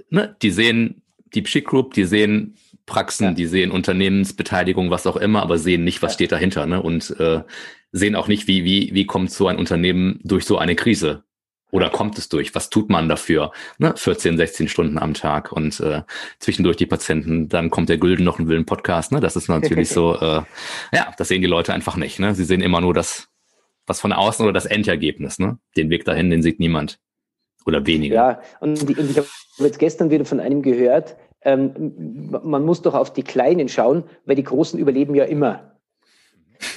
[0.09, 1.01] ne, die sehen
[1.33, 3.31] Deep Chic Group, die sehen Praxen, ja.
[3.31, 6.81] die sehen Unternehmensbeteiligung, was auch immer, aber sehen nicht, was steht dahinter, ne?
[6.81, 7.41] Und äh,
[7.91, 11.23] sehen auch nicht, wie, wie, wie kommt so ein Unternehmen durch so eine Krise.
[11.71, 12.53] Oder kommt es durch?
[12.53, 13.51] Was tut man dafür?
[13.77, 13.93] Ne?
[13.95, 16.01] 14, 16 Stunden am Tag und äh,
[16.39, 19.13] zwischendurch die Patienten, dann kommt der Gülden noch ein Willen Podcast.
[19.13, 19.21] Ne?
[19.21, 20.41] Das ist natürlich so, äh,
[20.91, 22.19] ja, das sehen die Leute einfach nicht.
[22.19, 22.35] Ne?
[22.35, 23.29] Sie sehen immer nur das,
[23.87, 25.39] was von außen oder das Endergebnis.
[25.39, 25.59] Ne?
[25.77, 26.99] Den Weg dahin, den sieht niemand.
[27.65, 28.15] Oder weniger.
[28.15, 29.27] Ja, und, und ich habe
[29.59, 34.35] jetzt gestern wieder von einem gehört, ähm, man muss doch auf die Kleinen schauen, weil
[34.35, 35.71] die Großen überleben ja immer.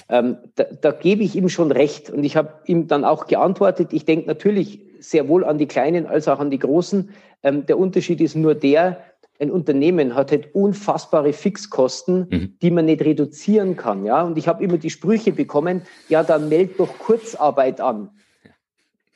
[0.09, 2.11] Ähm, da, da, gebe ich ihm schon recht.
[2.11, 6.07] Und ich habe ihm dann auch geantwortet, ich denke natürlich sehr wohl an die Kleinen
[6.07, 7.11] als auch an die Großen.
[7.43, 9.03] Ähm, der Unterschied ist nur der,
[9.41, 12.59] ein Unternehmen hat halt unfassbare Fixkosten, mhm.
[12.62, 14.07] die man nicht reduzieren kann.
[14.07, 14.23] Ja?
[14.23, 18.11] Und ich habe immer die Sprüche bekommen, ja, dann meld doch Kurzarbeit an.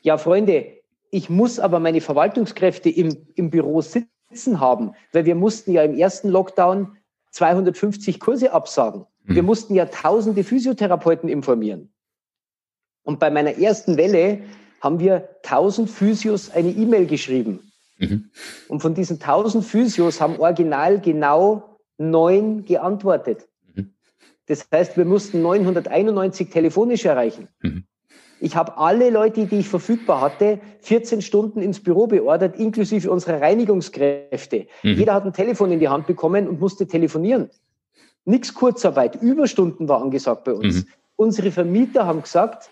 [0.02, 0.66] Ja, Freunde,
[1.10, 4.10] ich muss aber meine Verwaltungskräfte im, im Büro sitzen
[4.60, 6.96] haben, weil wir mussten ja im ersten Lockdown
[7.32, 9.06] 250 Kurse absagen.
[9.24, 9.34] Mhm.
[9.34, 11.92] Wir mussten ja tausende Physiotherapeuten informieren.
[13.02, 14.42] Und bei meiner ersten Welle
[14.80, 17.72] haben wir 1000 Physios eine E-Mail geschrieben.
[17.98, 18.30] Mhm.
[18.68, 23.48] Und von diesen 1000 Physios haben original genau neun geantwortet.
[23.74, 23.94] Mhm.
[24.46, 27.48] Das heißt, wir mussten 991 telefonisch erreichen.
[27.60, 27.84] Mhm.
[28.40, 33.40] Ich habe alle Leute, die ich verfügbar hatte, 14 Stunden ins Büro beordert, inklusive unserer
[33.40, 34.66] Reinigungskräfte.
[34.82, 34.94] Mhm.
[34.94, 37.50] Jeder hat ein Telefon in die Hand bekommen und musste telefonieren.
[38.24, 40.84] Nix Kurzarbeit, Überstunden war angesagt bei uns.
[40.84, 40.86] Mhm.
[41.16, 42.70] Unsere Vermieter haben gesagt,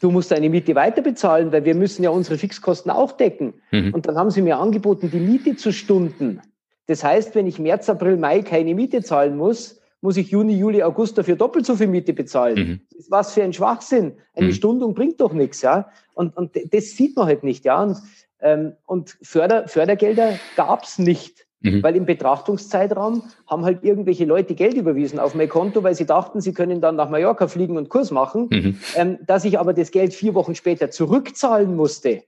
[0.00, 3.54] du musst deine Miete weiter bezahlen, weil wir müssen ja unsere Fixkosten auch decken.
[3.70, 3.94] Mhm.
[3.94, 6.40] Und dann haben sie mir angeboten, die Miete zu stunden.
[6.86, 10.82] Das heißt, wenn ich März, April, Mai keine Miete zahlen muss, muss ich Juni, Juli,
[10.82, 12.56] August dafür doppelt so viel Miete bezahlen.
[12.58, 12.80] Mhm.
[13.08, 14.12] Was für ein Schwachsinn.
[14.34, 14.52] Eine mhm.
[14.52, 15.88] Stundung bringt doch nichts, ja.
[16.12, 17.82] Und, und das sieht man halt nicht, ja.
[17.82, 17.98] Und,
[18.40, 21.46] ähm, und Förder, Fördergelder gab's nicht.
[21.60, 21.84] Mhm.
[21.84, 26.40] Weil im Betrachtungszeitraum haben halt irgendwelche Leute Geld überwiesen auf mein Konto, weil sie dachten,
[26.40, 28.48] sie können dann nach Mallorca fliegen und Kurs machen.
[28.50, 28.78] Mhm.
[28.96, 32.24] Ähm, dass ich aber das Geld vier Wochen später zurückzahlen musste,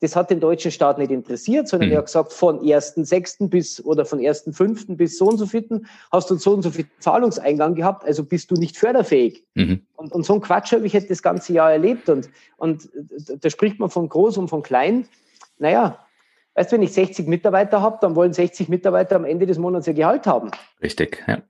[0.00, 1.94] das hat den deutschen Staat nicht interessiert, sondern mhm.
[1.94, 3.48] er hat gesagt, von 1.6.
[3.48, 4.96] bis oder von 1.5.
[4.96, 8.50] bis so und so vierten hast du so und so viel Zahlungseingang gehabt, also bist
[8.50, 9.44] du nicht förderfähig.
[9.54, 9.82] Mhm.
[9.96, 12.08] Und, und so ein Quatsch habe ich jetzt das ganze Jahr erlebt.
[12.08, 12.88] Und, und
[13.40, 15.06] da spricht man von groß und von klein.
[15.58, 15.98] Naja,
[16.58, 19.86] Weißt du, wenn ich 60 Mitarbeiter habe, dann wollen 60 Mitarbeiter am Ende des Monats
[19.86, 20.50] ihr Gehalt haben.
[20.82, 21.40] Richtig, ja.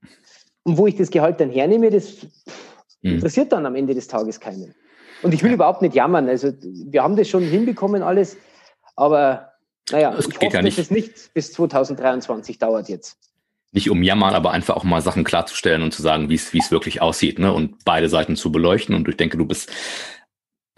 [0.64, 2.26] Und wo ich das Gehalt dann hernehme, das
[3.00, 3.12] mhm.
[3.12, 4.74] interessiert dann am Ende des Tages keinen.
[5.22, 5.54] Und ich will ja.
[5.56, 6.28] überhaupt nicht jammern.
[6.28, 8.36] Also wir haben das schon hinbekommen alles,
[8.96, 9.52] aber
[9.90, 13.18] naja, es ich hoffe, ja dass es nicht bis 2023 dauert jetzt.
[13.72, 16.58] Nicht um jammern, aber einfach auch mal Sachen klarzustellen und zu sagen, wie es wie
[16.58, 17.52] es wirklich aussieht, ne?
[17.52, 18.94] Und beide Seiten zu beleuchten.
[18.94, 19.70] Und ich denke, du bist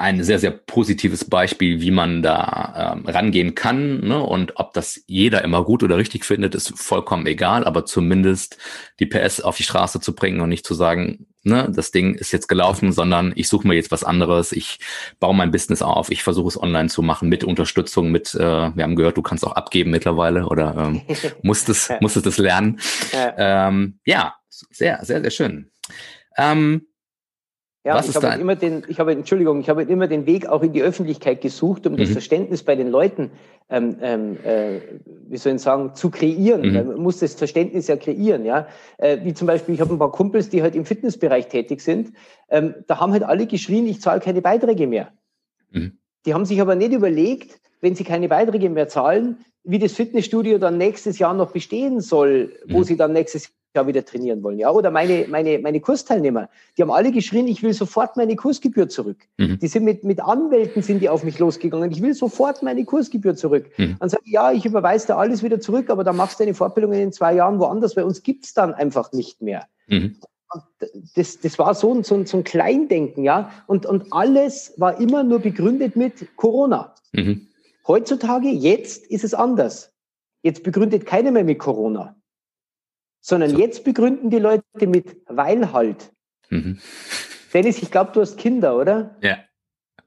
[0.01, 4.01] ein sehr, sehr positives Beispiel, wie man da ähm, rangehen kann.
[4.01, 4.19] Ne?
[4.19, 8.57] Und ob das jeder immer gut oder richtig findet, ist vollkommen egal, aber zumindest
[8.99, 12.33] die PS auf die Straße zu bringen und nicht zu sagen, ne, das Ding ist
[12.33, 14.79] jetzt gelaufen, sondern ich suche mir jetzt was anderes, ich
[15.19, 18.39] baue mein Business auf, ich versuche es online zu machen mit Unterstützung, mit, äh,
[18.75, 21.03] wir haben gehört, du kannst auch abgeben mittlerweile oder ähm,
[21.43, 22.81] musstest, musstest es lernen.
[23.13, 23.69] Ja.
[23.69, 25.71] Ähm, ja, sehr, sehr, sehr schön.
[26.39, 26.87] Ähm,
[27.83, 30.63] ja, Was ich habe immer den, ich habe, Entschuldigung, ich habe immer den Weg auch
[30.63, 31.97] in die Öffentlichkeit gesucht, um mhm.
[31.97, 33.31] das Verständnis bei den Leuten,
[33.71, 34.81] ähm, ähm, äh,
[35.29, 36.61] wie soll ich sagen, zu kreieren.
[36.61, 36.75] Mhm.
[36.75, 38.69] Man muss das Verständnis ja kreieren, ja.
[38.99, 42.13] Äh, wie zum Beispiel, ich habe ein paar Kumpels, die halt im Fitnessbereich tätig sind.
[42.51, 45.13] Ähm, da haben halt alle geschrien, ich zahle keine Beiträge mehr.
[45.71, 45.97] Mhm.
[46.27, 50.59] Die haben sich aber nicht überlegt, wenn sie keine Beiträge mehr zahlen, wie das Fitnessstudio
[50.59, 52.85] dann nächstes Jahr noch bestehen soll, wo mhm.
[52.85, 54.59] sie dann nächstes ja wieder trainieren wollen.
[54.59, 58.89] Ja, oder meine, meine, meine Kursteilnehmer, die haben alle geschrien, ich will sofort meine Kursgebühr
[58.89, 59.19] zurück.
[59.39, 59.59] Mhm.
[59.61, 61.91] Die sind mit, mit Anwälten sind die auf mich losgegangen.
[61.93, 63.67] Ich will sofort meine Kursgebühr zurück.
[63.77, 63.97] Mhm.
[64.01, 66.55] Dann sage ich, ja, ich überweise da alles wieder zurück, aber dann machst du deine
[66.55, 69.67] Fortbildungen in zwei Jahren woanders, weil uns gibt's dann einfach nicht mehr.
[69.87, 70.17] Mhm.
[71.15, 73.53] Das, das war so, so, so ein Kleindenken, ja.
[73.69, 76.97] Und, und alles war immer nur begründet mit Corona.
[77.13, 77.47] Mhm.
[77.87, 79.93] Heutzutage, jetzt ist es anders.
[80.43, 82.21] Jetzt begründet keiner mehr mit Corona
[83.21, 83.59] sondern so.
[83.59, 86.13] jetzt begründen die Leute mit weil halt.
[86.49, 86.79] Mhm.
[87.53, 89.17] Dennis, ich glaube, du hast Kinder, oder?
[89.23, 89.39] Ja.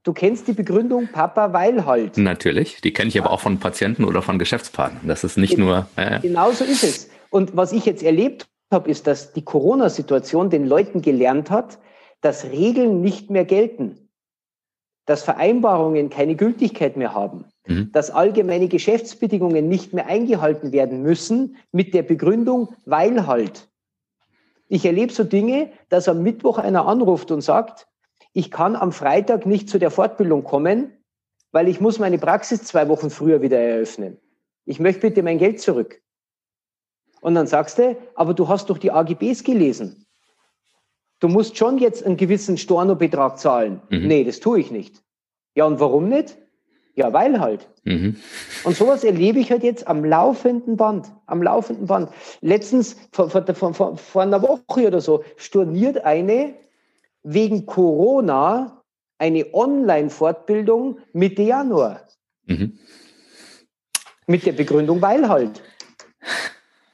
[0.03, 2.17] Du kennst die Begründung Papa, weil halt.
[2.17, 2.81] Natürlich.
[2.81, 5.07] Die kenne ich aber auch von Patienten oder von Geschäftspartnern.
[5.07, 5.87] Das ist nicht nur.
[5.95, 6.19] Äh.
[6.19, 7.09] Genau so ist es.
[7.29, 11.79] Und was ich jetzt erlebt habe, ist, dass die Corona-Situation den Leuten gelernt hat,
[12.19, 14.09] dass Regeln nicht mehr gelten,
[15.05, 17.91] dass Vereinbarungen keine Gültigkeit mehr haben, mhm.
[17.91, 23.69] dass allgemeine Geschäftsbedingungen nicht mehr eingehalten werden müssen mit der Begründung, weil halt.
[24.67, 27.87] Ich erlebe so Dinge, dass am Mittwoch einer anruft und sagt,
[28.33, 30.91] ich kann am Freitag nicht zu der Fortbildung kommen,
[31.51, 34.17] weil ich muss meine Praxis zwei Wochen früher wieder eröffnen.
[34.65, 36.01] Ich möchte bitte mein Geld zurück.
[37.21, 40.05] Und dann sagst du, aber du hast doch die AGBs gelesen.
[41.19, 43.81] Du musst schon jetzt einen gewissen Stornobetrag zahlen.
[43.89, 44.07] Mhm.
[44.07, 45.03] Nee, das tue ich nicht.
[45.55, 46.37] Ja, und warum nicht?
[46.95, 47.67] Ja, weil halt.
[47.85, 48.17] Mhm.
[48.63, 51.11] Und sowas erlebe ich halt jetzt am laufenden Band.
[51.25, 52.09] Am laufenden Band.
[52.41, 56.53] Letztens, vor, vor, vor, vor einer Woche oder so, storniert eine
[57.23, 58.83] wegen Corona
[59.17, 62.01] eine Online-Fortbildung Mitte Januar.
[62.45, 62.77] Mhm.
[64.27, 65.61] Mit der Begründung, weil halt.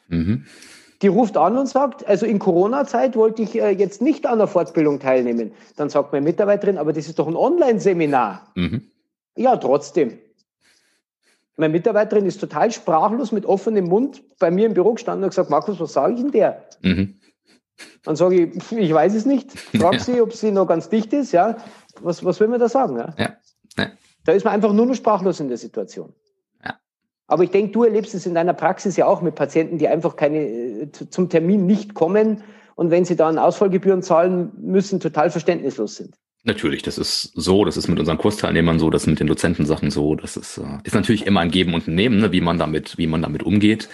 [0.08, 0.46] Mhm.
[1.02, 4.48] Die ruft an und sagt, also in Corona-Zeit wollte ich äh, jetzt nicht an der
[4.48, 5.52] Fortbildung teilnehmen.
[5.76, 8.52] Dann sagt meine Mitarbeiterin, aber das ist doch ein Online-Seminar.
[8.56, 8.92] Mhm.
[9.40, 10.20] Ja, trotzdem.
[11.56, 15.50] Meine Mitarbeiterin ist total sprachlos mit offenem Mund bei mir im Büro gestanden und gesagt,
[15.50, 16.66] Markus, was sage ich denn der?
[16.82, 17.20] Mhm.
[18.04, 19.58] Dann sage ich, ich weiß es nicht.
[19.58, 20.00] Frag ja.
[20.00, 21.32] sie, ob sie noch ganz dicht ist.
[21.32, 21.58] Ja,
[22.02, 22.98] was, was will man da sagen?
[22.98, 23.14] Ja?
[23.18, 23.38] Ja.
[23.78, 23.92] ja.
[24.26, 26.14] Da ist man einfach nur noch sprachlos in der Situation.
[27.30, 30.16] Aber ich denke, du erlebst es in deiner Praxis ja auch mit Patienten, die einfach
[30.16, 32.44] keine äh, zum Termin nicht kommen
[32.76, 36.16] und wenn sie dann Ausfallgebühren zahlen müssen, total verständnislos sind.
[36.44, 39.92] Natürlich, das ist so, das ist mit unseren Kursteilnehmern so, das ist mit den Dozentensachen
[39.92, 42.58] so, das ist, äh, ist natürlich immer ein Geben und ein Nehmen, ne, wie man
[42.58, 43.90] damit, wie man damit umgeht.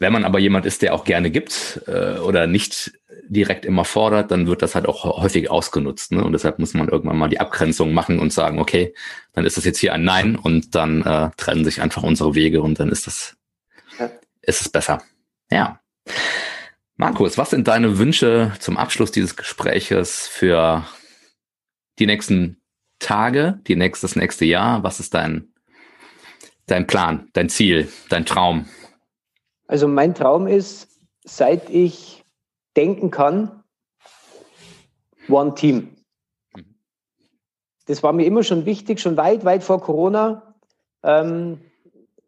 [0.00, 2.92] Wenn man aber jemand ist, der auch gerne gibt äh, oder nicht
[3.28, 6.12] direkt immer fordert, dann wird das halt auch häufig ausgenutzt.
[6.12, 6.24] Ne?
[6.24, 8.94] Und deshalb muss man irgendwann mal die Abgrenzung machen und sagen, okay,
[9.32, 12.62] dann ist das jetzt hier ein Nein und dann äh, trennen sich einfach unsere Wege
[12.62, 13.36] und dann ist das,
[13.98, 14.10] ja.
[14.42, 15.02] ist es besser.
[15.50, 15.80] Ja.
[16.96, 20.84] Markus, was sind deine Wünsche zum Abschluss dieses Gespräches für
[21.98, 22.60] die nächsten
[22.98, 24.82] Tage, die nächste, das nächste Jahr?
[24.82, 25.52] Was ist dein,
[26.66, 28.66] dein Plan, dein Ziel, dein Traum?
[29.66, 30.88] Also mein Traum ist,
[31.24, 32.24] seit ich
[32.76, 33.62] denken kann,
[35.28, 35.96] One Team.
[37.86, 40.54] Das war mir immer schon wichtig, schon weit, weit vor Corona.
[41.02, 41.60] Ähm,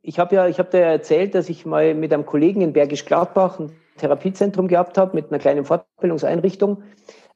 [0.03, 3.05] ich habe ja, ich habe dir erzählt, dass ich mal mit einem Kollegen in Bergisch
[3.05, 3.61] Gladbach
[4.01, 6.83] Therapiezentrum gehabt habe mit einer kleinen Fortbildungseinrichtung.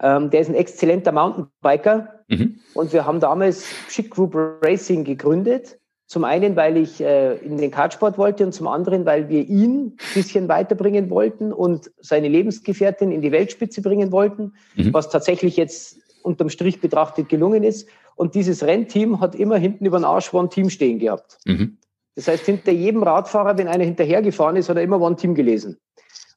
[0.02, 2.58] Ähm, der ist ein exzellenter Mountainbiker mhm.
[2.74, 7.70] und wir haben damals Shit Group Racing gegründet zum einen, weil ich äh, in den
[7.70, 13.10] Kartsport wollte und zum anderen, weil wir ihn ein bisschen weiterbringen wollten und seine Lebensgefährtin
[13.10, 14.92] in die Weltspitze bringen wollten, mhm.
[14.92, 17.88] was tatsächlich jetzt unterm Strich betrachtet gelungen ist.
[18.16, 21.38] Und dieses Rennteam hat immer hinten über den Arsch One Team stehen gehabt.
[21.46, 21.78] Mhm.
[22.14, 25.78] Das heißt, hinter jedem Radfahrer, wenn einer hinterhergefahren ist, hat er immer One Team gelesen.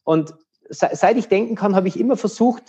[0.07, 0.33] Und
[0.69, 2.63] seit ich denken kann, habe ich immer versucht,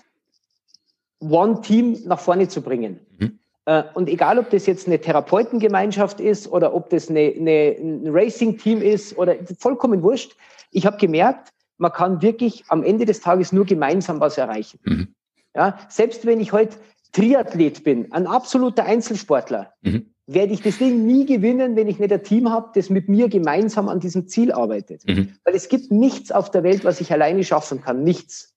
[1.20, 2.99] One Team nach vorne zu bringen.
[3.16, 3.39] Mhm.
[3.64, 8.09] Äh, und egal, ob das jetzt eine Therapeutengemeinschaft ist oder ob das eine, eine, ein
[8.09, 10.34] Racing-Team ist oder vollkommen wurscht,
[10.72, 14.80] ich habe gemerkt, man kann wirklich am Ende des Tages nur gemeinsam was erreichen.
[14.82, 15.14] Mhm.
[15.55, 16.76] Ja, selbst wenn ich heute
[17.12, 20.12] Triathlet bin, ein absoluter Einzelsportler, mhm.
[20.29, 23.29] Werde ich das Ding nie gewinnen, wenn ich nicht ein Team habe, das mit mir
[23.29, 25.03] gemeinsam an diesem Ziel arbeitet.
[25.09, 25.33] Mhm.
[25.43, 28.05] Weil es gibt nichts auf der Welt, was ich alleine schaffen kann.
[28.05, 28.55] Nichts.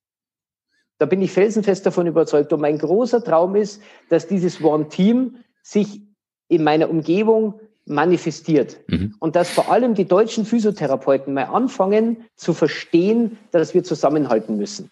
[0.98, 2.52] Da bin ich felsenfest davon überzeugt.
[2.52, 6.02] Und mein großer Traum ist, dass dieses One-Team sich
[6.50, 8.78] in meiner Umgebung manifestiert.
[8.88, 9.16] Mhm.
[9.20, 14.92] Und dass vor allem die deutschen Physiotherapeuten mal anfangen zu verstehen, dass wir zusammenhalten müssen.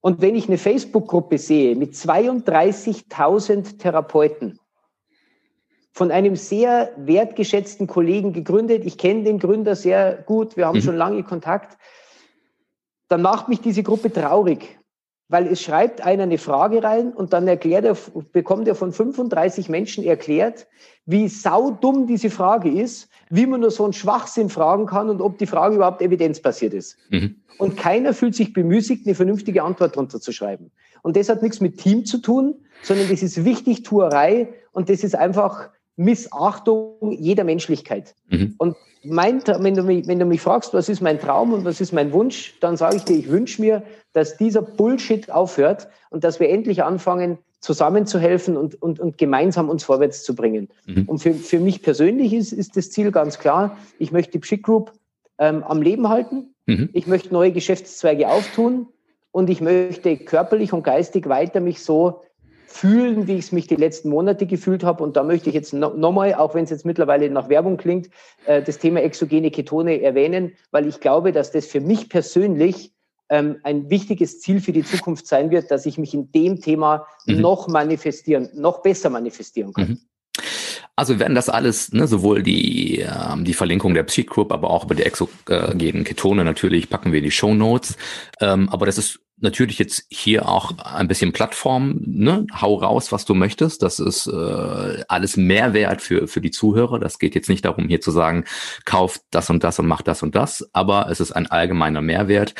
[0.00, 4.60] Und wenn ich eine Facebook-Gruppe sehe mit 32.000 Therapeuten,
[5.96, 10.82] von einem sehr wertgeschätzten Kollegen gegründet, ich kenne den Gründer sehr gut, wir haben mhm.
[10.82, 11.78] schon lange Kontakt,
[13.08, 14.78] dann macht mich diese Gruppe traurig,
[15.28, 17.96] weil es schreibt einer eine Frage rein und dann erklärt er,
[18.34, 20.66] bekommt er von 35 Menschen erklärt,
[21.06, 25.38] wie saudumm diese Frage ist, wie man nur so einen Schwachsinn fragen kann und ob
[25.38, 26.98] die Frage überhaupt evidenzbasiert ist.
[27.08, 27.36] Mhm.
[27.56, 30.70] Und keiner fühlt sich bemüßigt, eine vernünftige Antwort drunter zu schreiben.
[31.00, 35.16] Und das hat nichts mit Team zu tun, sondern das ist Wichtigtuerei und das ist
[35.16, 38.14] einfach Missachtung jeder Menschlichkeit.
[38.28, 38.54] Mhm.
[38.58, 41.80] Und mein, wenn, du mich, wenn du mich fragst, was ist mein Traum und was
[41.80, 43.82] ist mein Wunsch, dann sage ich dir, ich wünsche mir,
[44.12, 49.82] dass dieser Bullshit aufhört und dass wir endlich anfangen, zusammenzuhelfen und, und, und gemeinsam uns
[49.84, 50.68] vorwärts zu bringen.
[50.86, 51.04] Mhm.
[51.08, 54.62] Und für, für mich persönlich ist, ist das Ziel ganz klar, ich möchte die Pschick
[54.62, 54.92] Group
[55.38, 56.90] ähm, am Leben halten, mhm.
[56.92, 58.88] ich möchte neue Geschäftszweige auftun
[59.32, 62.22] und ich möchte körperlich und geistig weiter mich so
[62.66, 65.02] fühlen, wie ich es mich die letzten Monate gefühlt habe.
[65.02, 68.10] Und da möchte ich jetzt nochmal, auch wenn es jetzt mittlerweile nach Werbung klingt,
[68.44, 72.92] äh, das Thema exogene Ketone erwähnen, weil ich glaube, dass das für mich persönlich
[73.28, 77.06] ähm, ein wichtiges Ziel für die Zukunft sein wird, dass ich mich in dem Thema
[77.26, 77.40] mhm.
[77.40, 79.88] noch manifestieren, noch besser manifestieren kann.
[79.88, 80.00] Mhm.
[80.98, 84.70] Also wir werden das alles, ne, sowohl die, ähm, die Verlinkung der Psych Group, aber
[84.70, 87.96] auch über die exogenen Ketone natürlich packen wir die Show Notes.
[88.40, 92.46] Ähm, aber das ist natürlich jetzt hier auch ein bisschen Plattform, ne?
[92.60, 93.82] Hau raus, was du möchtest.
[93.82, 96.98] Das ist äh, alles Mehrwert für, für die Zuhörer.
[96.98, 98.44] Das geht jetzt nicht darum, hier zu sagen,
[98.84, 102.54] kauft das und das und macht das und das, aber es ist ein allgemeiner Mehrwert.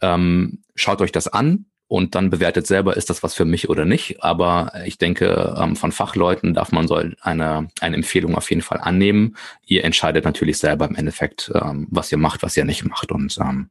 [0.00, 3.84] Ähm, schaut euch das an, und dann bewertet selber, ist das was für mich oder
[3.84, 4.22] nicht.
[4.22, 8.78] Aber ich denke, ähm, von Fachleuten darf man so eine, eine Empfehlung auf jeden Fall
[8.78, 9.36] annehmen.
[9.66, 13.12] Ihr entscheidet natürlich selber im Endeffekt, ähm, was ihr macht, was ihr nicht macht.
[13.12, 13.70] Und ähm,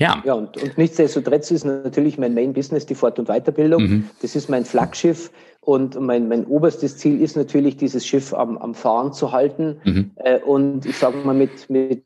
[0.00, 0.22] ja.
[0.24, 3.82] Ja, und, und nichtsdestotrotz ist natürlich mein Main Business die Fort- und Weiterbildung.
[3.82, 4.10] Mhm.
[4.22, 5.30] Das ist mein Flaggschiff.
[5.60, 9.76] Und mein, mein oberstes Ziel ist natürlich, dieses Schiff am, am Fahren zu halten.
[9.84, 10.10] Mhm.
[10.16, 12.04] Äh, und ich sage mal, mit, mit,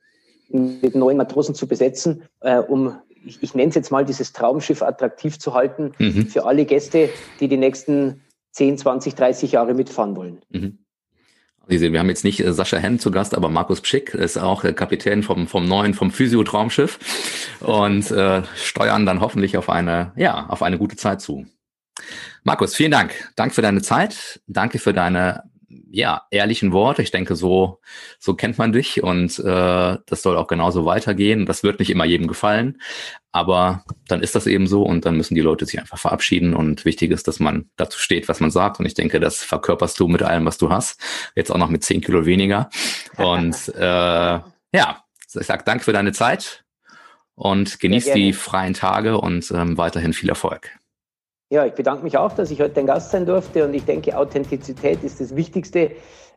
[0.48, 4.82] mit neuen Matrosen zu besetzen, äh, um ich, ich nenne es jetzt mal, dieses Traumschiff
[4.82, 6.26] attraktiv zu halten mhm.
[6.26, 7.08] für alle Gäste,
[7.40, 8.22] die die nächsten
[8.52, 10.40] 10, 20, 30 Jahre mitfahren wollen.
[11.66, 11.72] Mhm.
[11.72, 14.38] Sie sehen, wir haben jetzt nicht äh, Sascha Henn zu Gast, aber Markus Pschick ist
[14.38, 16.98] auch Kapitän vom, vom neuen, vom Physio-Traumschiff
[17.60, 21.46] und äh, steuern dann hoffentlich auf eine, ja, auf eine gute Zeit zu.
[22.42, 23.12] Markus, vielen Dank.
[23.36, 24.40] Danke für deine Zeit.
[24.46, 25.44] Danke für deine
[25.90, 27.02] ja, ehrlichen Worte.
[27.02, 27.80] Ich denke, so,
[28.18, 31.46] so kennt man dich und äh, das soll auch genauso weitergehen.
[31.46, 32.80] Das wird nicht immer jedem gefallen,
[33.32, 36.84] aber dann ist das eben so und dann müssen die Leute sich einfach verabschieden und
[36.84, 40.08] wichtig ist, dass man dazu steht, was man sagt und ich denke, das verkörperst du
[40.08, 41.00] mit allem, was du hast.
[41.34, 42.70] Jetzt auch noch mit zehn Kilo weniger
[43.16, 45.04] und äh, ja,
[45.34, 46.64] ich sag danke für deine Zeit
[47.34, 50.70] und genieß die freien Tage und ähm, weiterhin viel Erfolg.
[51.50, 54.16] Ja, ich bedanke mich auch, dass ich heute dein Gast sein durfte und ich denke,
[54.16, 55.90] Authentizität ist das Wichtigste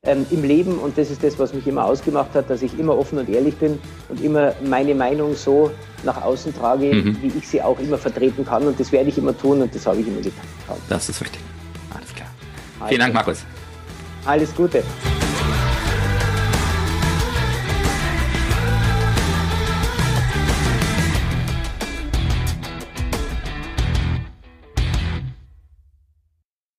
[0.04, 2.98] ähm, im Leben und das ist das, was mich immer ausgemacht hat, dass ich immer
[2.98, 3.80] offen und ehrlich bin
[4.10, 5.72] und immer meine Meinung so
[6.04, 7.18] nach außen trage, mhm.
[7.22, 9.88] wie ich sie auch immer vertreten kann und das werde ich immer tun und das
[9.88, 10.46] habe ich immer getan.
[10.90, 11.42] Das ist wichtig.
[11.96, 12.30] Alles klar.
[12.80, 13.46] Also, Vielen Dank, Markus.
[14.26, 14.84] Alles Gute.